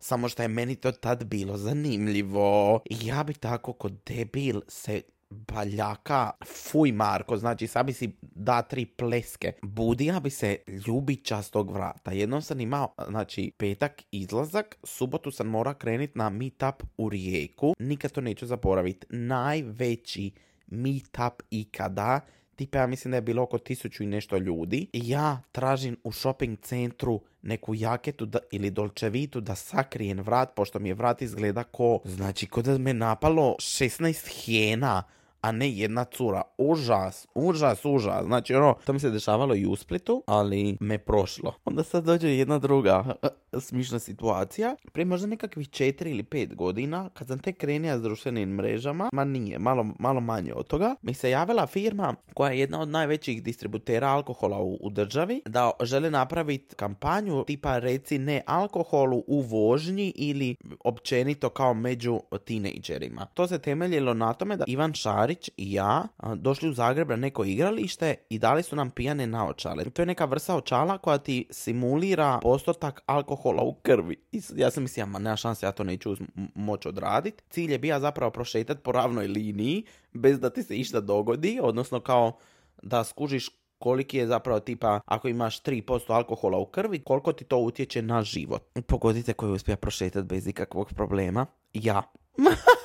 samo 0.00 0.28
što 0.28 0.42
je 0.42 0.48
meni 0.48 0.76
to 0.76 0.92
tad 0.92 1.24
bilo 1.24 1.56
zanimljivo. 1.56 2.80
Ja 2.90 3.24
bi 3.24 3.34
tako 3.34 3.72
kod 3.72 3.92
debil 4.06 4.60
se 4.68 5.02
baljaka, 5.32 6.30
fuj 6.46 6.92
Marko, 6.92 7.36
znači 7.36 7.66
sad 7.66 7.86
bi 7.86 7.92
si 7.92 8.12
da 8.20 8.62
tri 8.62 8.86
pleske. 8.86 9.52
Budija 9.62 10.20
bi 10.20 10.30
se 10.30 10.56
ljubića 10.86 11.42
s 11.42 11.50
tog 11.50 11.70
vrata. 11.70 12.12
Jednom 12.12 12.42
sam 12.42 12.60
imao, 12.60 12.94
znači, 13.08 13.52
petak 13.58 14.02
izlazak, 14.10 14.76
subotu 14.84 15.30
sam 15.30 15.46
mora 15.46 15.74
krenit 15.74 16.16
na 16.16 16.30
meetup 16.30 16.82
u 16.96 17.08
Rijeku. 17.08 17.74
Nikad 17.78 18.12
to 18.12 18.20
neću 18.20 18.46
zaboraviti. 18.46 19.06
Najveći 19.10 20.30
meetup 20.66 21.42
ikada 21.50 22.20
tipa 22.56 22.78
ja 22.78 22.86
mislim 22.86 23.10
da 23.10 23.16
je 23.16 23.22
bilo 23.22 23.42
oko 23.42 23.58
tisuću 23.58 24.02
i 24.02 24.06
nešto 24.06 24.38
ljudi. 24.38 24.86
Ja 24.92 25.42
tražim 25.52 25.96
u 26.04 26.12
shopping 26.12 26.58
centru 26.60 27.20
neku 27.42 27.74
jaketu 27.74 28.26
da, 28.26 28.38
ili 28.50 28.70
dolčevitu 28.70 29.40
da 29.40 29.54
sakrijem 29.54 30.20
vrat, 30.20 30.54
pošto 30.54 30.78
mi 30.78 30.88
je 30.88 30.94
vrat 30.94 31.22
izgleda 31.22 31.64
ko, 31.64 32.00
znači, 32.04 32.46
ko 32.46 32.62
da 32.62 32.78
me 32.78 32.94
napalo 32.94 33.56
16 33.58 34.44
hijena 34.44 35.02
a 35.42 35.52
ne 35.52 35.70
jedna 35.70 36.04
cura. 36.04 36.42
Užas, 36.58 37.26
užas, 37.34 37.84
užas. 37.84 38.24
Znači 38.24 38.54
ono, 38.54 38.74
to 38.84 38.92
mi 38.92 39.00
se 39.00 39.10
dešavalo 39.10 39.54
i 39.54 39.66
u 39.66 39.76
Splitu, 39.76 40.22
ali 40.26 40.76
me 40.80 40.98
prošlo. 40.98 41.54
Onda 41.64 41.82
sad 41.82 42.04
dođe 42.04 42.28
jedna 42.28 42.58
druga 42.58 43.14
smišna 43.60 43.98
situacija. 43.98 44.76
Prije 44.92 45.06
možda 45.06 45.26
nekakvih 45.26 45.68
četiri 45.68 46.10
ili 46.10 46.22
pet 46.22 46.54
godina, 46.54 47.10
kad 47.14 47.28
sam 47.28 47.38
tek 47.38 47.56
krenija 47.56 47.98
s 47.98 48.02
društvenim 48.02 48.48
mrežama, 48.48 49.08
ma 49.12 49.24
nije, 49.24 49.58
malo, 49.58 49.86
malo 49.98 50.20
manje 50.20 50.54
od 50.54 50.66
toga, 50.66 50.94
mi 51.02 51.14
se 51.14 51.30
javila 51.30 51.66
firma 51.66 52.14
koja 52.34 52.52
je 52.52 52.58
jedna 52.58 52.80
od 52.80 52.88
najvećih 52.88 53.42
distributera 53.42 54.08
alkohola 54.08 54.58
u, 54.58 54.78
u 54.80 54.90
državi, 54.90 55.42
da 55.46 55.70
žele 55.82 56.10
napraviti 56.10 56.74
kampanju 56.74 57.44
tipa 57.44 57.78
reci 57.78 58.18
ne 58.18 58.42
alkoholu 58.46 59.24
u 59.26 59.40
vožnji 59.40 60.12
ili 60.16 60.56
općenito 60.84 61.48
kao 61.48 61.74
među 61.74 62.20
tinejdžerima. 62.44 63.26
To 63.34 63.46
se 63.46 63.58
temeljilo 63.58 64.14
na 64.14 64.32
tome 64.32 64.56
da 64.56 64.64
Ivan 64.66 64.92
Šarić 64.94 65.50
i 65.56 65.72
ja 65.72 66.02
došli 66.36 66.68
u 66.68 66.72
Zagreb 66.72 67.08
na 67.08 67.16
neko 67.16 67.44
igralište 67.44 68.14
i 68.28 68.38
dali 68.38 68.62
su 68.62 68.76
nam 68.76 68.90
pijane 68.90 69.26
naočale. 69.26 69.84
To 69.84 70.02
je 70.02 70.06
neka 70.06 70.24
vrsta 70.24 70.56
očala 70.56 70.98
koja 70.98 71.18
ti 71.18 71.46
simulira 71.50 72.38
postotak 72.42 73.02
alkohola 73.06 73.41
alkohola 73.42 73.62
u 73.62 73.74
krvi. 73.74 74.16
I 74.32 74.40
ja 74.56 74.70
sam 74.70 74.82
mislio, 74.82 75.06
ma 75.06 75.18
nema 75.18 75.36
šanse, 75.36 75.66
ja 75.66 75.72
to 75.72 75.84
neću 75.84 76.16
moći 76.54 76.88
odraditi. 76.88 77.42
Cilj 77.50 77.72
je 77.72 77.78
bio 77.78 78.00
zapravo 78.00 78.30
prošetati 78.30 78.80
po 78.82 78.92
ravnoj 78.92 79.26
liniji, 79.26 79.84
bez 80.12 80.40
da 80.40 80.50
ti 80.50 80.62
se 80.62 80.76
išta 80.76 81.00
dogodi, 81.00 81.60
odnosno 81.62 82.00
kao 82.00 82.38
da 82.82 83.04
skužiš 83.04 83.50
koliki 83.78 84.18
je 84.18 84.26
zapravo 84.26 84.60
tipa, 84.60 85.00
ako 85.06 85.28
imaš 85.28 85.62
3% 85.62 86.12
alkohola 86.12 86.58
u 86.58 86.66
krvi, 86.66 86.98
koliko 86.98 87.32
ti 87.32 87.44
to 87.44 87.58
utječe 87.58 88.02
na 88.02 88.22
život. 88.22 88.62
Pogodite 88.86 89.32
koji 89.32 89.52
uspija 89.52 89.76
prošetati 89.76 90.26
bez 90.26 90.46
ikakvog 90.46 90.92
problema. 90.94 91.46
Ja. 91.72 92.02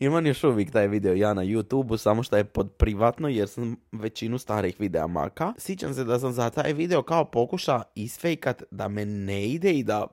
Imam 0.00 0.26
još 0.26 0.44
uvijek 0.44 0.70
taj 0.70 0.88
video 0.88 1.14
ja 1.14 1.34
na 1.34 1.42
youtube 1.42 1.96
samo 1.96 2.22
što 2.22 2.36
je 2.36 2.44
pod 2.44 2.72
privatno 2.72 3.28
jer 3.28 3.48
sam 3.48 3.76
većinu 3.92 4.38
starih 4.38 4.80
videa 4.80 5.06
maka. 5.06 5.52
Sjećam 5.58 5.94
se 5.94 6.04
da 6.04 6.18
sam 6.18 6.32
za 6.32 6.50
taj 6.50 6.72
video 6.72 7.02
kao 7.02 7.24
pokuša 7.24 7.82
isfejkat 7.94 8.62
da 8.70 8.88
me 8.88 9.04
ne 9.04 9.46
ide 9.46 9.72
i 9.72 9.84
da 9.84 10.06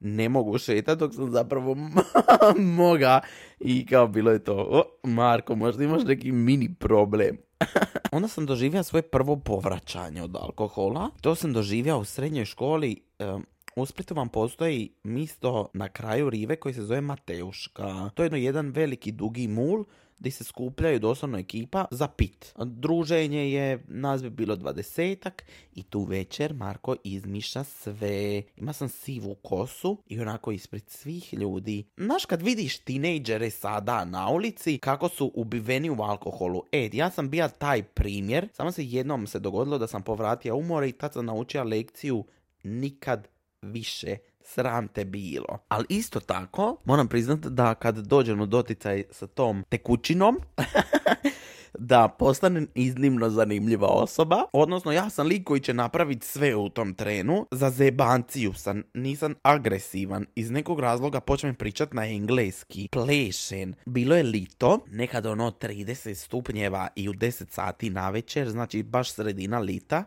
ne 0.00 0.28
mogu 0.28 0.58
šetat 0.58 0.98
dok 0.98 1.14
sam 1.14 1.30
zapravo 1.30 1.76
moga. 2.80 3.20
I 3.60 3.86
kao 3.86 4.08
bilo 4.08 4.30
je 4.30 4.44
to, 4.44 4.66
o, 4.70 4.82
Marko, 5.08 5.54
možda 5.54 5.84
imaš 5.84 6.02
neki 6.04 6.32
mini 6.32 6.74
problem. 6.78 7.38
Onda 8.12 8.28
sam 8.28 8.46
doživio 8.46 8.82
svoje 8.82 9.02
prvo 9.02 9.36
povraćanje 9.36 10.22
od 10.22 10.36
alkohola. 10.36 11.10
To 11.20 11.34
sam 11.34 11.52
doživio 11.52 11.98
u 11.98 12.04
srednjoj 12.04 12.44
školi 12.44 13.02
u 13.76 13.86
Splitu 13.86 14.14
vam 14.14 14.28
postoji 14.28 14.92
misto 15.02 15.68
na 15.74 15.88
kraju 15.88 16.30
rive 16.30 16.56
koji 16.56 16.74
se 16.74 16.82
zove 16.82 17.00
Mateuška. 17.00 18.10
To 18.14 18.22
je 18.22 18.24
jedno 18.26 18.38
jedan 18.38 18.70
veliki 18.70 19.12
dugi 19.12 19.48
mul 19.48 19.84
gdje 20.20 20.32
se 20.32 20.44
skupljaju 20.44 20.98
doslovno 20.98 21.38
ekipa 21.38 21.84
za 21.90 22.08
pit. 22.08 22.54
Druženje 22.64 23.52
je, 23.52 23.84
nas 23.88 24.22
bi 24.22 24.30
bilo 24.30 24.56
dvadesetak 24.56 25.44
i 25.72 25.82
tu 25.82 26.02
večer 26.02 26.54
Marko 26.54 26.96
izmišlja 27.04 27.64
sve. 27.64 28.42
Ima 28.56 28.72
sam 28.72 28.88
sivu 28.88 29.34
kosu 29.34 30.02
i 30.06 30.20
onako 30.20 30.52
ispred 30.52 30.90
svih 30.90 31.34
ljudi. 31.34 31.84
Znaš 31.96 32.24
kad 32.24 32.42
vidiš 32.42 32.78
tinejdžere 32.78 33.50
sada 33.50 34.04
na 34.04 34.30
ulici 34.30 34.78
kako 34.78 35.08
su 35.08 35.32
ubiveni 35.34 35.90
u 35.90 36.02
alkoholu. 36.02 36.62
E, 36.72 36.90
ja 36.92 37.10
sam 37.10 37.30
bio 37.30 37.48
taj 37.48 37.82
primjer, 37.82 38.48
samo 38.52 38.72
se 38.72 38.86
jednom 38.86 39.26
se 39.26 39.38
dogodilo 39.38 39.78
da 39.78 39.86
sam 39.86 40.02
povratio 40.02 40.56
umore 40.56 40.88
i 40.88 40.92
tad 40.92 41.12
sam 41.12 41.26
naučio 41.26 41.64
lekciju 41.64 42.24
nikad 42.62 43.28
više 43.62 44.16
sram 44.42 44.88
te 44.88 45.04
bilo. 45.04 45.58
Ali 45.68 45.86
isto 45.88 46.20
tako, 46.20 46.76
moram 46.84 47.08
priznati 47.08 47.50
da 47.50 47.74
kad 47.74 47.96
dođem 47.96 48.40
u 48.40 48.46
doticaj 48.46 49.04
sa 49.10 49.26
tom 49.26 49.64
tekućinom, 49.68 50.38
da 51.78 52.08
postanem 52.18 52.68
iznimno 52.74 53.30
zanimljiva 53.30 53.88
osoba. 53.88 54.44
Odnosno, 54.52 54.92
ja 54.92 55.10
sam 55.10 55.26
lik 55.26 55.44
koji 55.44 55.60
će 55.60 55.74
napraviti 55.74 56.26
sve 56.26 56.56
u 56.56 56.68
tom 56.68 56.94
trenu. 56.94 57.46
Za 57.50 57.70
zebanciju 57.70 58.54
sam, 58.54 58.82
nisam 58.94 59.34
agresivan. 59.42 60.26
Iz 60.34 60.50
nekog 60.50 60.80
razloga 60.80 61.20
počnem 61.20 61.54
pričat 61.54 61.92
na 61.92 62.06
engleski. 62.06 62.88
Plešen. 62.92 63.74
Bilo 63.86 64.16
je 64.16 64.22
lito, 64.22 64.78
nekad 64.90 65.26
ono 65.26 65.50
30 65.50 66.14
stupnjeva 66.14 66.88
i 66.96 67.08
u 67.08 67.12
10 67.12 67.50
sati 67.50 67.90
na 67.90 68.10
večer, 68.10 68.50
znači 68.50 68.82
baš 68.82 69.12
sredina 69.12 69.58
lita 69.58 70.04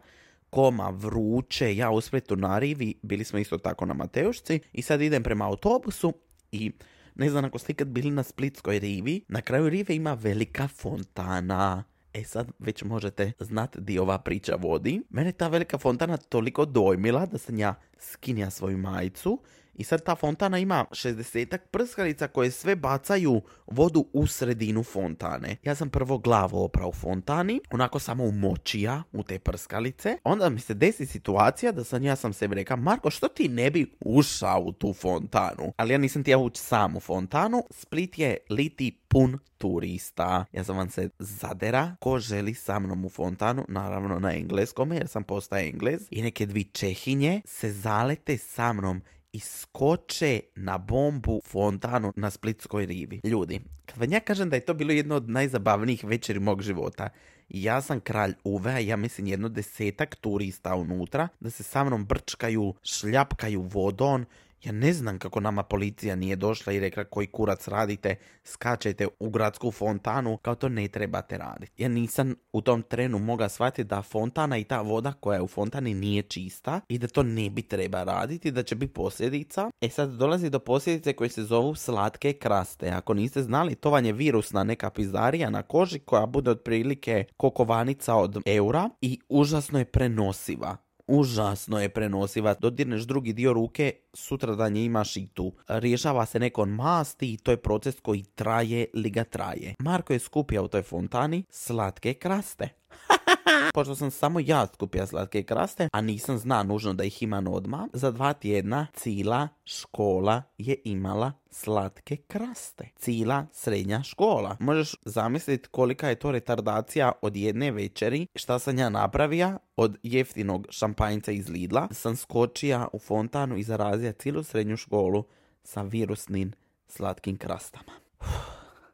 koma, 0.54 0.90
vruće, 0.90 1.76
ja 1.76 1.92
u 1.92 2.02
Splitu 2.02 2.36
na 2.36 2.60
rivi, 2.60 2.94
bili 3.02 3.24
smo 3.24 3.40
isto 3.40 3.58
tako 3.58 3.86
na 3.86 3.94
Mateušci 3.94 4.60
i 4.74 4.82
sad 4.82 5.02
idem 5.02 5.24
prema 5.24 5.48
autobusu 5.48 6.14
i 6.52 6.72
ne 7.16 7.30
znam 7.30 7.46
ako 7.46 7.58
ste 7.58 7.72
ikad 7.72 7.88
bili 7.88 8.12
na 8.12 8.24
Splitskoj 8.24 8.80
rivi, 8.80 9.26
na 9.28 9.42
kraju 9.42 9.70
rive 9.70 9.96
ima 9.96 10.14
velika 10.14 10.68
fontana. 10.68 11.84
E 12.14 12.24
sad 12.24 12.52
već 12.60 12.84
možete 12.84 13.32
znati 13.40 13.82
di 13.82 14.00
ova 14.00 14.18
priča 14.18 14.56
vodi. 14.56 15.02
Mene 15.10 15.32
ta 15.32 15.48
velika 15.48 15.78
fontana 15.78 16.18
toliko 16.18 16.66
dojmila 16.66 17.26
da 17.26 17.38
sam 17.38 17.60
ja 17.60 17.76
skinja 18.00 18.50
svoju 18.50 18.78
majicu 18.78 19.40
i 19.74 19.84
sad 19.84 20.04
ta 20.04 20.16
fontana 20.16 20.60
ima 20.60 20.86
60 20.92 21.58
prskalica 21.72 22.28
koje 22.28 22.52
sve 22.52 22.76
bacaju 22.76 23.42
vodu 23.68 24.06
u 24.14 24.28
sredinu 24.28 24.84
fontane. 24.84 25.56
Ja 25.64 25.76
sam 25.76 25.90
prvo 25.90 26.18
glavu 26.18 26.64
oprao 26.64 26.90
u 26.90 26.94
fontani, 26.94 27.62
onako 27.72 28.00
samo 28.00 28.24
umočija 28.24 29.04
u 29.12 29.24
te 29.24 29.40
prskalice. 29.40 30.18
Onda 30.24 30.50
mi 30.50 30.60
se 30.60 30.74
desi 30.74 31.06
situacija 31.06 31.72
da 31.72 31.84
sam 31.84 32.04
ja 32.04 32.16
sam 32.16 32.34
sebi 32.34 32.56
rekao, 32.56 32.78
Marko, 32.78 33.10
što 33.10 33.28
ti 33.28 33.50
ne 33.50 33.72
bi 33.72 33.92
ušao 34.00 34.60
u 34.60 34.72
tu 34.72 34.94
fontanu? 34.94 35.74
Ali 35.78 35.94
ja 35.94 35.98
nisam 35.98 36.24
ja 36.28 36.38
ući 36.38 36.62
sam 36.62 36.96
u 36.96 37.00
fontanu. 37.00 37.64
Split 37.70 38.20
je 38.20 38.38
liti 38.50 39.00
pun 39.08 39.40
turista. 39.58 40.46
Ja 40.52 40.64
sam 40.64 40.78
vam 40.78 40.90
se 40.90 41.10
zadera 41.20 41.96
ko 42.00 42.20
želi 42.20 42.54
sa 42.54 42.80
mnom 42.80 43.06
u 43.06 43.10
fontanu, 43.10 43.66
naravno 43.68 44.20
na 44.20 44.34
engleskom 44.34 44.94
jer 44.94 45.08
sam 45.08 45.24
postao 45.24 45.60
englez. 45.60 46.08
I 46.12 46.22
neke 46.22 46.46
dvi 46.46 46.64
čehinje 46.64 47.42
se 47.46 47.72
zalete 47.72 48.38
sa 48.38 48.74
mnom 48.74 49.02
iskoče 49.34 50.40
na 50.56 50.78
bombu 50.78 51.42
fontanu 51.46 52.14
na 52.16 52.32
Splitskoj 52.32 52.86
rivi. 52.86 53.22
Ljudi, 53.24 53.62
kad 53.86 53.98
vam 53.98 54.12
ja 54.12 54.20
kažem 54.20 54.50
da 54.50 54.56
je 54.56 54.66
to 54.66 54.74
bilo 54.74 54.92
jedno 54.92 55.16
od 55.16 55.30
najzabavnijih 55.30 56.04
večeri 56.04 56.40
mog 56.40 56.62
života, 56.62 57.10
ja 57.50 57.82
sam 57.82 58.00
kralj 58.00 58.34
uve, 58.44 58.86
ja 58.86 58.96
mislim 58.96 59.28
jedno 59.28 59.50
desetak 59.50 60.16
turista 60.16 60.76
unutra, 60.76 61.28
da 61.40 61.50
se 61.50 61.64
sa 61.64 61.84
mnom 61.84 62.06
brčkaju, 62.06 62.74
šljapkaju 62.84 63.62
vodon, 63.62 64.26
ja 64.64 64.72
ne 64.72 64.94
znam 64.94 65.20
kako 65.20 65.40
nama 65.40 65.64
policija 65.64 66.16
nije 66.16 66.36
došla 66.36 66.74
i 66.74 66.80
rekla 66.80 67.04
koji 67.04 67.28
kurac 67.28 67.68
radite, 67.68 68.16
skačete 68.44 69.08
u 69.20 69.30
gradsku 69.30 69.72
fontanu, 69.72 70.38
kao 70.38 70.56
to 70.56 70.70
ne 70.70 70.88
trebate 70.88 71.38
raditi. 71.38 71.84
Ja 71.84 71.90
nisam 71.90 72.36
u 72.54 72.62
tom 72.62 72.82
trenu 72.82 73.20
mogao 73.20 73.50
shvatiti 73.50 73.84
da 73.84 74.02
fontana 74.02 74.58
i 74.58 74.64
ta 74.64 74.82
voda 74.82 75.14
koja 75.14 75.36
je 75.36 75.42
u 75.42 75.48
fontani 75.48 75.94
nije 75.94 76.22
čista 76.22 76.82
i 76.90 76.98
da 76.98 77.08
to 77.08 77.24
ne 77.24 77.50
bi 77.50 77.62
treba 77.62 78.04
raditi, 78.04 78.52
da 78.52 78.64
će 78.64 78.76
biti 78.76 78.94
posljedica. 78.94 79.70
E 79.82 79.90
sad 79.90 80.10
dolazi 80.10 80.50
do 80.50 80.60
posljedice 80.60 81.14
koje 81.14 81.30
se 81.30 81.44
zovu 81.44 81.76
slatke 81.76 82.34
kraste. 82.34 82.90
Ako 82.90 83.14
niste 83.14 83.42
znali, 83.42 83.76
to 83.76 83.90
vam 83.90 84.06
je 84.06 84.14
virusna 84.14 84.64
neka 84.64 84.90
pizdarija 84.90 85.50
na 85.50 85.62
koži 85.62 86.00
koja 86.00 86.26
bude 86.26 86.52
otprilike 86.52 87.26
kokovanica 87.38 88.16
od 88.16 88.42
eura 88.46 88.90
i 89.02 89.20
užasno 89.30 89.80
je 89.80 89.86
prenosiva 89.86 90.78
užasno 91.08 91.82
je 91.82 91.90
prenosiva. 91.90 92.56
Dodirneš 92.60 93.04
drugi 93.04 93.34
dio 93.34 93.54
ruke, 93.54 93.94
sutra 94.14 94.56
dan 94.56 94.76
je 94.76 94.86
imaš 94.86 95.18
i 95.18 95.28
tu. 95.28 95.54
Rješava 95.68 96.26
se 96.26 96.40
nekon 96.40 96.70
masti 96.70 97.34
i 97.34 97.38
to 97.38 97.52
je 97.52 97.58
proces 97.58 98.00
koji 98.00 98.24
traje 98.24 98.86
li 98.94 99.10
ga 99.10 99.24
traje. 99.24 99.76
Marko 99.80 100.14
je 100.14 100.20
skupio 100.20 100.64
u 100.64 100.68
toj 100.68 100.82
fontani 100.82 101.44
slatke 101.50 102.14
kraste. 102.14 102.70
Pošto 103.74 103.96
sam 103.96 104.12
samo 104.12 104.40
ja 104.40 104.68
skupio 104.74 105.08
slatke 105.08 105.44
kraste, 105.44 105.90
a 105.92 106.02
nisam 106.02 106.38
zna 106.38 106.64
nužno 106.64 106.94
da 106.94 107.04
ih 107.04 107.24
imam 107.24 107.48
odmah, 107.48 107.82
za 107.94 108.12
dva 108.12 108.34
tjedna 108.34 108.88
cijela 108.94 109.48
škola 109.66 110.44
je 110.58 110.76
imala 110.84 111.32
slatke 111.54 112.18
kraste. 112.18 112.90
Cijela 112.96 113.46
srednja 113.52 114.04
škola. 114.04 114.58
Možeš 114.60 114.96
zamisliti 115.06 115.70
kolika 115.70 116.10
je 116.10 116.16
to 116.16 116.32
retardacija 116.32 117.12
od 117.22 117.36
jedne 117.36 117.72
večeri. 117.72 118.28
Šta 118.36 118.60
sam 118.60 118.78
ja 118.78 118.90
napravio? 118.90 119.60
Od 119.76 119.98
jeftinog 120.04 120.68
šampanjca 120.70 121.32
iz 121.32 121.50
Lidla 121.50 121.88
sam 121.92 122.16
skočija 122.16 122.88
u 122.94 123.00
fontanu 123.00 123.58
i 123.58 123.64
zarazija 124.04 124.14
cijelu 124.14 124.44
srednju 124.44 124.78
školu 124.78 125.24
sa 125.64 125.82
virusnim 125.82 126.52
slatkim 126.88 127.38
krastama. 127.38 127.92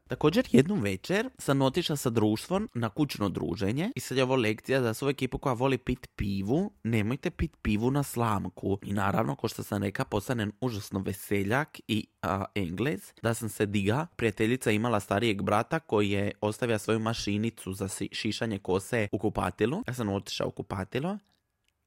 Također 0.07 0.47
jednu 0.51 0.75
večer 0.75 1.29
sam 1.37 1.61
otišla 1.61 1.95
sa 1.95 2.09
društvom 2.09 2.69
na 2.73 2.89
kućno 2.89 3.29
druženje 3.29 3.91
i 3.95 3.99
sad 3.99 4.17
je 4.17 4.23
ovo 4.23 4.35
lekcija 4.35 4.81
za 4.81 4.93
svu 4.93 5.09
ekipu 5.09 5.37
koja 5.37 5.53
voli 5.53 5.77
pit 5.77 6.07
pivu, 6.15 6.71
nemojte 6.83 7.29
pit 7.29 7.51
pivu 7.61 7.91
na 7.91 8.03
slamku. 8.03 8.77
I 8.83 8.93
naravno, 8.93 9.35
ko 9.35 9.47
što 9.47 9.63
sam 9.63 9.83
reka, 9.83 10.05
postanem 10.05 10.51
užasno 10.61 10.99
veseljak 10.99 11.79
i 11.87 12.07
a, 12.21 12.45
englez, 12.55 13.13
da 13.21 13.33
sam 13.33 13.49
se 13.49 13.65
diga. 13.65 14.07
Prijateljica 14.15 14.71
imala 14.71 14.99
starijeg 14.99 15.41
brata 15.41 15.79
koji 15.79 16.09
je 16.09 16.31
ostavio 16.41 16.79
svoju 16.79 16.99
mašinicu 16.99 17.73
za 17.73 17.87
šišanje 18.11 18.59
kose 18.59 19.07
u 19.11 19.17
kupatilu. 19.17 19.83
Ja 19.87 19.93
sam 19.93 20.09
otišao 20.09 20.47
u 20.47 20.51
kupatilo 20.51 21.17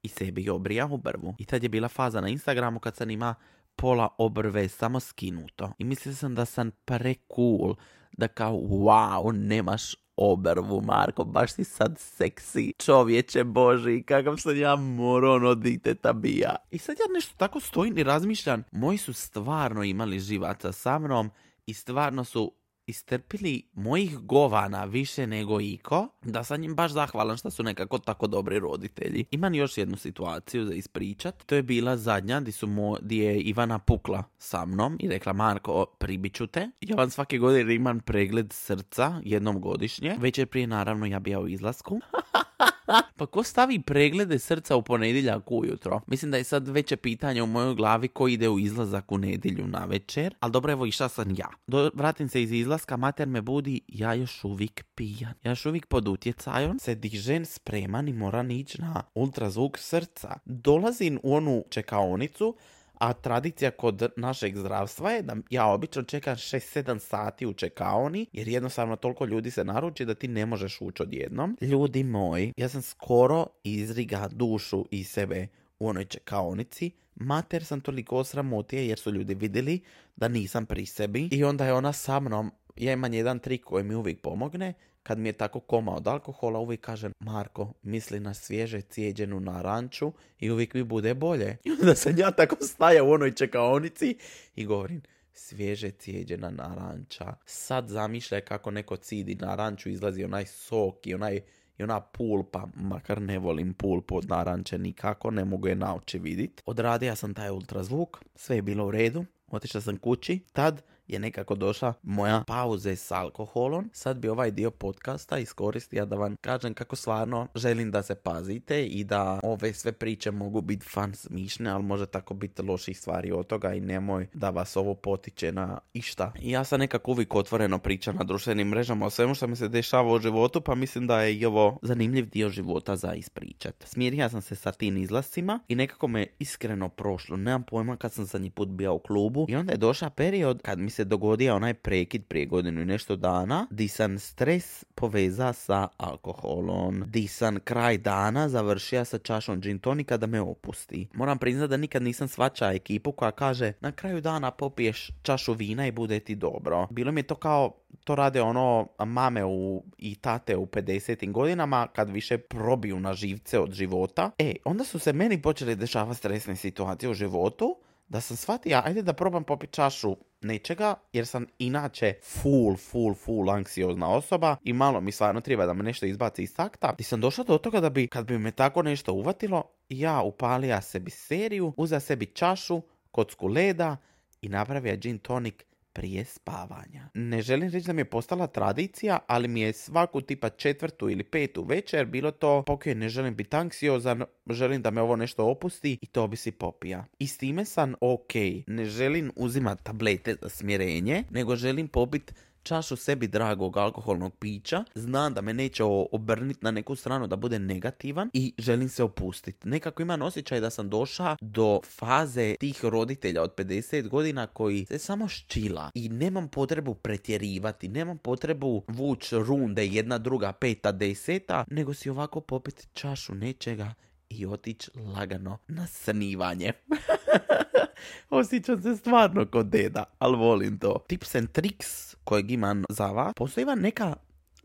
i 0.03 0.07
sebi 0.07 0.49
obrija 0.49 0.85
obrvu. 0.91 1.35
I 1.37 1.45
tad 1.45 1.63
je 1.63 1.69
bila 1.69 1.87
faza 1.87 2.21
na 2.21 2.27
Instagramu 2.27 2.79
kad 2.79 2.95
sam 2.95 3.09
ima 3.09 3.35
pola 3.75 4.07
obrve 4.17 4.69
samo 4.69 4.99
skinuto. 4.99 5.71
I 5.77 5.83
mislio 5.83 6.15
sam 6.15 6.35
da 6.35 6.45
sam 6.45 6.71
pre 6.85 7.13
cool, 7.35 7.75
da 8.11 8.27
kao 8.27 8.53
wow, 8.53 9.31
nemaš 9.31 9.95
obrvu, 10.15 10.81
Marko, 10.81 11.23
baš 11.23 11.53
si 11.53 11.63
sad 11.63 11.99
seksi, 11.99 12.73
čovječe 12.79 13.43
boži, 13.43 14.03
kakav 14.03 14.37
sam 14.37 14.57
ja 14.57 14.75
moron 14.75 15.45
od 15.45 15.57
diteta 15.57 16.13
bija. 16.13 16.55
I 16.71 16.77
sad 16.77 16.95
ja 16.99 17.13
nešto 17.13 17.33
tako 17.37 17.59
stojim 17.59 17.97
i 17.97 18.03
razmišljam, 18.03 18.63
moji 18.71 18.97
su 18.97 19.13
stvarno 19.13 19.83
imali 19.83 20.19
živaca 20.19 20.71
sa 20.71 20.99
mnom 20.99 21.31
i 21.65 21.73
stvarno 21.73 22.23
su 22.23 22.51
istrpili 22.85 23.63
mojih 23.73 24.19
govana 24.19 24.85
više 24.85 25.27
nego 25.27 25.61
iko, 25.61 26.07
da 26.21 26.43
sam 26.43 26.63
im 26.63 26.75
baš 26.75 26.91
zahvalan 26.91 27.37
što 27.37 27.51
su 27.51 27.63
nekako 27.63 27.97
tako 27.97 28.27
dobri 28.27 28.59
roditelji. 28.59 29.25
Imam 29.31 29.53
još 29.53 29.77
jednu 29.77 29.97
situaciju 29.97 30.65
za 30.65 30.73
ispričat. 30.73 31.43
To 31.45 31.55
je 31.55 31.63
bila 31.63 31.97
zadnja 31.97 32.39
di, 32.39 32.51
su 32.51 32.67
mo, 32.67 32.97
di 33.01 33.17
je 33.17 33.41
Ivana 33.41 33.79
pukla 33.79 34.23
sa 34.37 34.65
mnom 34.65 34.97
i 34.99 35.09
rekla 35.09 35.33
Marko, 35.33 35.85
pribiću 35.85 36.47
te. 36.47 36.69
Ja 36.81 36.95
vam 36.95 37.09
svake 37.09 37.37
godine 37.37 37.75
imam 37.75 37.99
pregled 37.99 38.53
srca 38.53 39.21
jednom 39.23 39.61
godišnje. 39.61 40.15
Večer 40.19 40.47
prije 40.47 40.67
naravno 40.67 41.05
ja 41.05 41.19
bija 41.19 41.39
u 41.39 41.47
izlasku. 41.47 41.99
pa 43.17 43.25
ko 43.25 43.43
stavi 43.43 43.81
preglede 43.81 44.39
srca 44.39 44.75
u 44.75 44.81
ponedjeljak 44.81 45.51
ujutro? 45.51 46.01
Mislim 46.07 46.31
da 46.31 46.37
je 46.37 46.43
sad 46.43 46.67
veće 46.67 46.95
pitanje 46.95 47.43
u 47.43 47.47
mojoj 47.47 47.75
glavi 47.75 48.07
ko 48.07 48.27
ide 48.27 48.49
u 48.49 48.59
izlazak 48.59 49.11
u 49.11 49.17
nedjelju 49.17 49.67
na 49.67 49.85
večer. 49.85 50.35
Ali 50.39 50.51
dobro, 50.51 50.71
evo 50.71 50.85
išla 50.85 51.09
sam 51.09 51.35
ja. 51.37 51.49
Do, 51.67 51.91
vratim 51.93 52.29
se 52.29 52.43
iz 52.43 52.51
izlaska, 52.51 52.97
mater 52.97 53.27
me 53.27 53.41
budi, 53.41 53.81
ja 53.87 54.13
još 54.13 54.43
uvijek 54.43 54.83
pijan. 54.95 55.33
Ja 55.43 55.51
još 55.51 55.65
uvijek 55.65 55.85
pod 55.85 56.07
utjecajom 56.07 56.79
se 56.79 56.95
dižem 56.95 57.45
spreman 57.45 58.07
i 58.07 58.13
moram 58.13 58.51
ići 58.51 58.81
na 58.81 59.03
ultrazvuk 59.15 59.77
srca. 59.77 60.39
Dolazim 60.45 61.19
u 61.23 61.35
onu 61.35 61.63
čekaonicu, 61.69 62.55
a 63.03 63.13
tradicija 63.13 63.71
kod 63.71 64.11
našeg 64.15 64.57
zdravstva 64.57 65.11
je 65.11 65.21
da 65.21 65.35
ja 65.49 65.65
obično 65.65 66.03
čekam 66.03 66.35
6-7 66.35 66.99
sati 66.99 67.45
u 67.45 67.53
čekaoni, 67.53 68.25
jer 68.33 68.47
jednostavno 68.47 68.95
toliko 68.95 69.25
ljudi 69.25 69.51
se 69.51 69.63
naruči 69.63 70.05
da 70.05 70.15
ti 70.15 70.27
ne 70.27 70.45
možeš 70.45 70.77
ući 70.81 71.03
odjednom. 71.03 71.57
Ljudi 71.61 72.03
moji, 72.03 72.53
ja 72.57 72.69
sam 72.69 72.81
skoro 72.81 73.45
izriga 73.63 74.29
dušu 74.31 74.85
iz 74.91 75.09
sebe 75.09 75.47
u 75.79 75.87
onoj 75.87 76.05
čekaonici, 76.05 76.91
mater 77.15 77.65
sam 77.65 77.81
toliko 77.81 78.17
osramotio 78.17 78.79
jer 78.79 78.99
su 78.99 79.11
ljudi 79.11 79.35
vidjeli 79.35 79.81
da 80.15 80.27
nisam 80.27 80.65
pri 80.65 80.85
sebi 80.85 81.29
i 81.31 81.43
onda 81.43 81.65
je 81.65 81.73
ona 81.73 81.93
sa 81.93 82.19
mnom, 82.19 82.51
ja 82.75 82.93
imam 82.93 83.13
jedan 83.13 83.39
trik 83.39 83.63
koji 83.63 83.83
mi 83.83 83.95
uvijek 83.95 84.21
pomogne, 84.21 84.73
kad 85.03 85.19
mi 85.19 85.29
je 85.29 85.33
tako 85.33 85.59
koma 85.59 85.95
od 85.95 86.07
alkohola, 86.07 86.59
uvijek 86.59 86.81
kažem, 86.81 87.13
Marko, 87.19 87.73
misli 87.81 88.19
na 88.19 88.33
svježe 88.33 88.81
cijeđenu 88.81 89.39
naranču 89.39 90.11
i 90.39 90.51
uvijek 90.51 90.73
mi 90.73 90.83
bude 90.83 91.13
bolje. 91.13 91.57
I 91.65 91.71
onda 91.71 91.95
sam 91.95 92.17
ja 92.17 92.31
tako 92.31 92.55
staja 92.61 93.03
u 93.03 93.11
onoj 93.11 93.35
čekaonici 93.35 94.17
i 94.55 94.65
govorim, 94.65 95.01
svježe 95.33 95.91
cijeđena 95.91 96.49
naranča. 96.49 97.33
Sad 97.45 97.87
zamišljaj 97.87 98.41
kako 98.41 98.71
neko 98.71 98.97
cidi 98.97 99.35
naranču, 99.35 99.89
izlazi 99.89 100.23
onaj 100.23 100.45
sok 100.45 101.07
i 101.07 101.13
onaj 101.13 101.41
i 101.77 101.83
ona 101.83 102.01
pulpa, 102.01 102.67
makar 102.75 103.21
ne 103.21 103.39
volim 103.39 103.73
pulpu 103.73 104.17
od 104.17 104.29
naranče 104.29 104.77
nikako, 104.77 105.31
ne 105.31 105.45
mogu 105.45 105.67
je 105.67 105.75
na 105.75 105.95
oči 105.95 106.19
vidit. 106.19 106.61
Odradio 106.65 107.15
sam 107.15 107.33
taj 107.33 107.49
ultrazvuk, 107.49 108.23
sve 108.35 108.55
je 108.55 108.61
bilo 108.61 108.87
u 108.87 108.91
redu, 108.91 109.25
otišao 109.47 109.81
sam 109.81 109.97
kući, 109.97 110.39
tad 110.53 110.83
je 111.13 111.19
nekako 111.19 111.55
došla 111.55 111.93
moja 112.03 112.43
pauze 112.47 112.95
s 112.95 113.11
alkoholom. 113.11 113.89
Sad 113.93 114.17
bi 114.17 114.27
ovaj 114.27 114.51
dio 114.51 114.71
podcasta 114.71 115.37
iskoristio 115.37 116.05
da 116.05 116.15
vam 116.15 116.35
kažem 116.41 116.73
kako 116.73 116.95
stvarno 116.95 117.47
želim 117.55 117.91
da 117.91 118.03
se 118.03 118.15
pazite 118.15 118.85
i 118.85 119.03
da 119.03 119.39
ove 119.43 119.73
sve 119.73 119.91
priče 119.91 120.31
mogu 120.31 120.61
biti 120.61 120.85
fan 120.93 121.13
smišne, 121.13 121.69
ali 121.69 121.83
može 121.83 122.05
tako 122.05 122.33
biti 122.33 122.61
loših 122.61 122.99
stvari 122.99 123.31
od 123.31 123.47
toga 123.47 123.73
i 123.73 123.79
nemoj 123.79 124.27
da 124.33 124.49
vas 124.49 124.77
ovo 124.77 124.95
potiče 124.95 125.51
na 125.51 125.79
išta. 125.93 126.31
I 126.39 126.51
ja 126.51 126.63
sam 126.63 126.79
nekako 126.79 127.11
uvijek 127.11 127.35
otvoreno 127.35 127.79
pričam 127.79 128.15
na 128.15 128.23
društvenim 128.23 128.67
mrežama 128.67 129.05
o 129.05 129.09
svemu 129.09 129.35
što 129.35 129.47
mi 129.47 129.55
se 129.55 129.67
dešava 129.67 130.13
u 130.13 130.19
životu, 130.19 130.61
pa 130.61 130.75
mislim 130.75 131.07
da 131.07 131.21
je 131.21 131.35
i 131.35 131.45
ovo 131.45 131.79
zanimljiv 131.81 132.29
dio 132.29 132.49
života 132.49 132.95
za 132.95 133.13
ispričat. 133.13 133.83
Smirio 133.85 134.29
sam 134.29 134.41
se 134.41 134.55
sa 134.55 134.71
tim 134.71 134.97
izlascima 134.97 135.59
i 135.67 135.75
nekako 135.75 136.07
me 136.07 136.27
iskreno 136.39 136.89
prošlo. 136.89 137.37
Nemam 137.37 137.63
pojma 137.63 137.97
kad 137.97 138.13
sam 138.13 138.25
zadnji 138.25 138.49
put 138.49 138.69
bio 138.69 138.93
u 138.93 138.99
klubu 138.99 139.45
i 139.49 139.55
onda 139.55 139.71
je 139.71 139.77
došao 139.77 140.09
period 140.09 140.61
kad 140.61 140.79
mi 140.79 140.89
se 140.89 141.02
dogodio 141.05 141.55
onaj 141.55 141.73
prekid 141.73 142.25
prije 142.25 142.45
godinu 142.45 142.81
i 142.81 142.85
nešto 142.85 143.15
dana, 143.15 143.67
di 143.71 143.87
sam 143.87 144.19
stres 144.19 144.85
poveza 144.95 145.53
sa 145.53 145.87
alkoholom, 145.97 147.03
di 147.07 147.27
sam 147.27 147.59
kraj 147.59 147.97
dana 147.97 148.49
završio 148.49 149.05
sa 149.05 149.17
čašom 149.17 149.61
gin 149.61 149.79
tonika 149.79 150.17
da 150.17 150.27
me 150.27 150.41
opusti. 150.41 151.07
Moram 151.13 151.37
priznati 151.37 151.69
da 151.69 151.77
nikad 151.77 152.03
nisam 152.03 152.27
svača 152.27 152.71
ekipu 152.71 153.11
koja 153.11 153.31
kaže 153.31 153.73
na 153.81 153.91
kraju 153.91 154.21
dana 154.21 154.51
popiješ 154.51 155.11
čašu 155.21 155.53
vina 155.53 155.87
i 155.87 155.91
bude 155.91 156.19
ti 156.19 156.35
dobro. 156.35 156.87
Bilo 156.91 157.11
mi 157.11 157.19
je 157.19 157.27
to 157.27 157.35
kao 157.35 157.71
to 158.03 158.15
rade 158.15 158.41
ono 158.41 158.87
mame 159.05 159.45
u, 159.45 159.83
i 159.97 160.15
tate 160.15 160.57
u 160.57 160.65
50. 160.65 161.31
godinama 161.31 161.87
kad 161.87 162.09
više 162.09 162.37
probiju 162.37 162.99
na 162.99 163.13
živce 163.13 163.59
od 163.59 163.71
života. 163.71 164.31
E, 164.37 164.55
onda 164.65 164.83
su 164.83 164.99
se 164.99 165.13
meni 165.13 165.41
počeli 165.41 165.75
dešavati 165.75 166.17
stresne 166.17 166.55
situacije 166.55 167.09
u 167.09 167.13
životu 167.13 167.75
da 168.07 168.21
sam 168.21 168.37
shvatio, 168.37 168.81
ajde 168.85 169.01
da 169.01 169.13
probam 169.13 169.43
popiti 169.43 169.73
čašu 169.73 170.17
nečega, 170.43 170.95
jer 171.13 171.27
sam 171.27 171.45
inače 171.59 172.13
full, 172.23 172.77
full, 172.77 173.13
full 173.13 173.49
anksiozna 173.49 174.09
osoba 174.09 174.55
i 174.63 174.73
malo 174.73 175.01
mi 175.01 175.11
stvarno 175.11 175.41
treba 175.41 175.65
da 175.65 175.73
me 175.73 175.83
nešto 175.83 176.05
izbaci 176.05 176.43
iz 176.43 176.55
takta. 176.55 176.95
I 176.97 177.03
sam 177.03 177.21
došla 177.21 177.43
do 177.43 177.57
toga 177.57 177.79
da 177.79 177.89
bi, 177.89 178.07
kad 178.07 178.25
bi 178.25 178.37
me 178.37 178.51
tako 178.51 178.81
nešto 178.81 179.13
uvatilo, 179.13 179.63
ja 179.89 180.21
upalija 180.21 180.81
sebi 180.81 181.11
seriju, 181.11 181.73
uza 181.77 181.99
sebi 181.99 182.25
čašu, 182.25 182.81
kocku 183.11 183.47
leda 183.47 183.97
i 184.41 184.49
napravio 184.49 184.95
gin 184.95 185.17
tonic 185.17 185.55
prije 185.93 186.25
spavanja. 186.25 187.09
Ne 187.13 187.41
želim 187.41 187.69
reći 187.69 187.87
da 187.87 187.93
mi 187.93 188.01
je 188.01 188.05
postala 188.05 188.47
tradicija, 188.47 189.19
ali 189.27 189.47
mi 189.47 189.61
je 189.61 189.73
svaku 189.73 190.21
tipa 190.21 190.49
četvrtu 190.49 191.09
ili 191.09 191.23
petu 191.23 191.63
večer 191.63 192.05
bilo 192.05 192.31
to, 192.31 192.63
pokoj 192.67 192.95
ne 192.95 193.09
želim 193.09 193.35
biti 193.35 193.55
anksiozan, 193.55 194.23
želim 194.49 194.81
da 194.81 194.91
me 194.91 195.01
ovo 195.01 195.15
nešto 195.15 195.45
opusti 195.45 195.97
i 196.01 196.05
to 196.05 196.27
bi 196.27 196.37
si 196.37 196.51
popija. 196.51 197.05
I 197.19 197.27
s 197.27 197.37
time 197.37 197.65
sam 197.65 197.93
ok, 198.01 198.33
ne 198.67 198.85
želim 198.85 199.31
uzimati 199.35 199.83
tablete 199.83 200.35
za 200.41 200.49
smjerenje, 200.49 201.23
nego 201.29 201.55
želim 201.55 201.87
popiti 201.87 202.33
čašu 202.63 202.95
sebi 202.95 203.27
dragog 203.27 203.77
alkoholnog 203.77 204.35
pića, 204.35 204.83
znam 204.95 205.33
da 205.33 205.41
me 205.41 205.53
neće 205.53 205.83
obrniti 206.11 206.59
na 206.61 206.71
neku 206.71 206.95
stranu 206.95 207.27
da 207.27 207.35
bude 207.35 207.59
negativan 207.59 208.29
i 208.33 208.53
želim 208.57 208.89
se 208.89 209.03
opustiti. 209.03 209.67
Nekako 209.67 210.01
imam 210.01 210.21
osjećaj 210.21 210.59
da 210.59 210.69
sam 210.69 210.89
došla 210.89 211.37
do 211.41 211.79
faze 211.83 212.55
tih 212.59 212.85
roditelja 212.85 213.41
od 213.41 213.55
50 213.55 214.07
godina 214.07 214.47
koji 214.47 214.85
se 214.85 214.97
samo 214.97 215.27
ščila 215.27 215.91
i 215.93 216.09
nemam 216.09 216.47
potrebu 216.47 216.93
pretjerivati, 216.93 217.87
nemam 217.87 218.17
potrebu 218.17 218.83
vući 218.87 219.35
runde 219.35 219.85
jedna, 219.85 220.17
druga, 220.17 220.51
peta, 220.51 220.91
deseta, 220.91 221.65
nego 221.69 221.93
si 221.93 222.09
ovako 222.09 222.41
popiti 222.41 222.87
čašu 222.93 223.35
nečega 223.35 223.93
i 224.29 224.45
otići 224.45 224.91
lagano 225.15 225.57
na 225.67 225.87
snivanje. 225.87 226.71
Osjećam 228.29 228.81
se 228.81 228.95
stvarno 228.95 229.45
kod 229.45 229.65
deda, 229.65 230.03
ali 230.19 230.37
volim 230.37 230.79
to. 230.79 231.05
Tips 231.07 231.35
and 231.35 231.51
tricks 231.51 232.12
kojeg 232.23 232.51
imam 232.51 232.83
za 232.89 233.07
vas. 233.07 233.33
Postoji 233.35 233.65
neka 233.75 234.15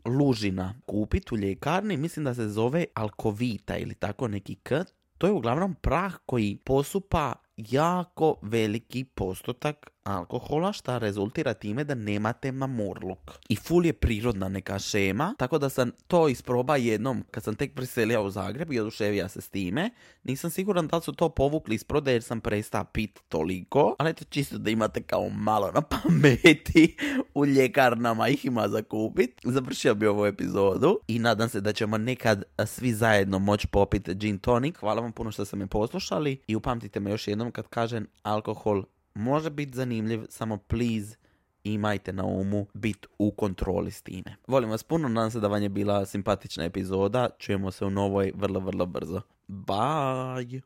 lužina 0.05 0.73
kupit 0.85 1.31
u 1.31 1.37
ljekarni, 1.37 1.97
mislim 1.97 2.25
da 2.25 2.33
se 2.33 2.49
zove 2.49 2.85
alkovita 2.93 3.77
ili 3.77 3.95
tako 3.95 4.27
neki 4.27 4.55
k. 4.55 4.83
To 5.17 5.27
je 5.27 5.33
uglavnom 5.33 5.75
prah 5.75 6.15
koji 6.25 6.57
posupa 6.65 7.33
jako 7.57 8.35
veliki 8.41 9.03
postotak 9.03 9.89
alkohola 10.17 10.73
šta 10.73 10.97
rezultira 10.97 11.53
time 11.53 11.83
da 11.83 11.95
nemate 11.95 12.51
mamurluk. 12.51 13.31
I 13.49 13.55
full 13.55 13.85
je 13.85 13.93
prirodna 13.93 14.49
neka 14.49 14.79
šema, 14.79 15.35
tako 15.37 15.57
da 15.57 15.69
sam 15.69 15.91
to 16.07 16.27
isproba 16.27 16.75
jednom 16.75 17.23
kad 17.31 17.43
sam 17.43 17.55
tek 17.55 17.75
preselio 17.75 18.23
u 18.23 18.29
Zagreb 18.29 18.71
i 18.71 18.79
oduševija 18.79 19.29
se 19.29 19.41
s 19.41 19.49
time. 19.49 19.89
Nisam 20.23 20.49
siguran 20.49 20.87
da 20.87 21.01
su 21.01 21.13
to 21.13 21.29
povukli 21.29 21.75
iz 21.75 21.83
prodaje 21.83 22.15
jer 22.15 22.23
sam 22.23 22.41
prestao 22.41 22.83
pit 22.83 23.19
toliko, 23.27 23.95
ali 23.99 24.09
eto 24.09 24.25
čisto 24.29 24.57
da 24.57 24.69
imate 24.69 25.01
kao 25.01 25.29
malo 25.29 25.71
na 25.71 25.81
pameti 25.81 26.97
u 27.33 27.45
ljekarnama 27.45 28.27
ih 28.27 28.45
ima 28.45 28.67
za 28.67 28.81
kupit. 28.81 29.41
Završio 29.43 29.95
bi 29.95 30.07
ovu 30.07 30.25
epizodu 30.25 30.99
i 31.07 31.19
nadam 31.19 31.49
se 31.49 31.61
da 31.61 31.73
ćemo 31.73 31.97
nekad 31.97 32.43
svi 32.65 32.93
zajedno 32.93 33.39
moći 33.39 33.67
popiti 33.67 34.15
gin 34.15 34.39
tonic. 34.39 34.75
Hvala 34.75 35.01
vam 35.01 35.11
puno 35.11 35.31
što 35.31 35.45
ste 35.45 35.55
me 35.55 35.67
poslušali 35.67 36.41
i 36.47 36.55
upamtite 36.55 36.99
me 36.99 37.11
još 37.11 37.27
jednom 37.27 37.51
kad 37.51 37.67
kažem 37.67 38.07
alkohol 38.23 38.83
može 39.13 39.49
biti 39.49 39.75
zanimljiv, 39.75 40.25
samo 40.29 40.57
please 40.57 41.15
imajte 41.63 42.13
na 42.13 42.25
umu 42.25 42.67
bit 42.73 43.07
u 43.17 43.31
kontroli 43.31 43.91
s 43.91 44.01
time. 44.01 44.35
Volim 44.47 44.69
vas 44.69 44.83
puno, 44.83 45.07
nadam 45.07 45.31
se 45.31 45.39
da 45.39 45.47
vam 45.47 45.63
je 45.63 45.69
bila 45.69 46.05
simpatična 46.05 46.63
epizoda. 46.63 47.29
Čujemo 47.39 47.71
se 47.71 47.85
u 47.85 47.89
novoj 47.89 48.31
vrlo, 48.35 48.59
vrlo 48.59 48.85
brzo. 48.85 49.21
Bye! 49.47 50.61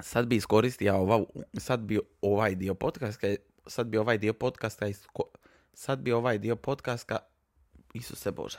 Sad 0.00 0.26
bi 0.26 0.36
iskoristio 0.36 0.96
ova, 0.96 1.24
sad 1.58 1.80
bi 1.80 2.00
ovaj 2.22 2.54
dio 2.54 2.74
podcasta, 2.74 3.26
sad 3.66 3.86
bi 3.86 3.98
ovaj 3.98 4.18
dio 4.18 4.32
podcasta, 4.32 4.86
sad 5.74 5.98
bi 5.98 6.12
ovaj 6.12 6.38
dio 6.38 6.56
podcasta, 6.56 7.18
Isuse 7.94 8.30
Bože. 8.30 8.58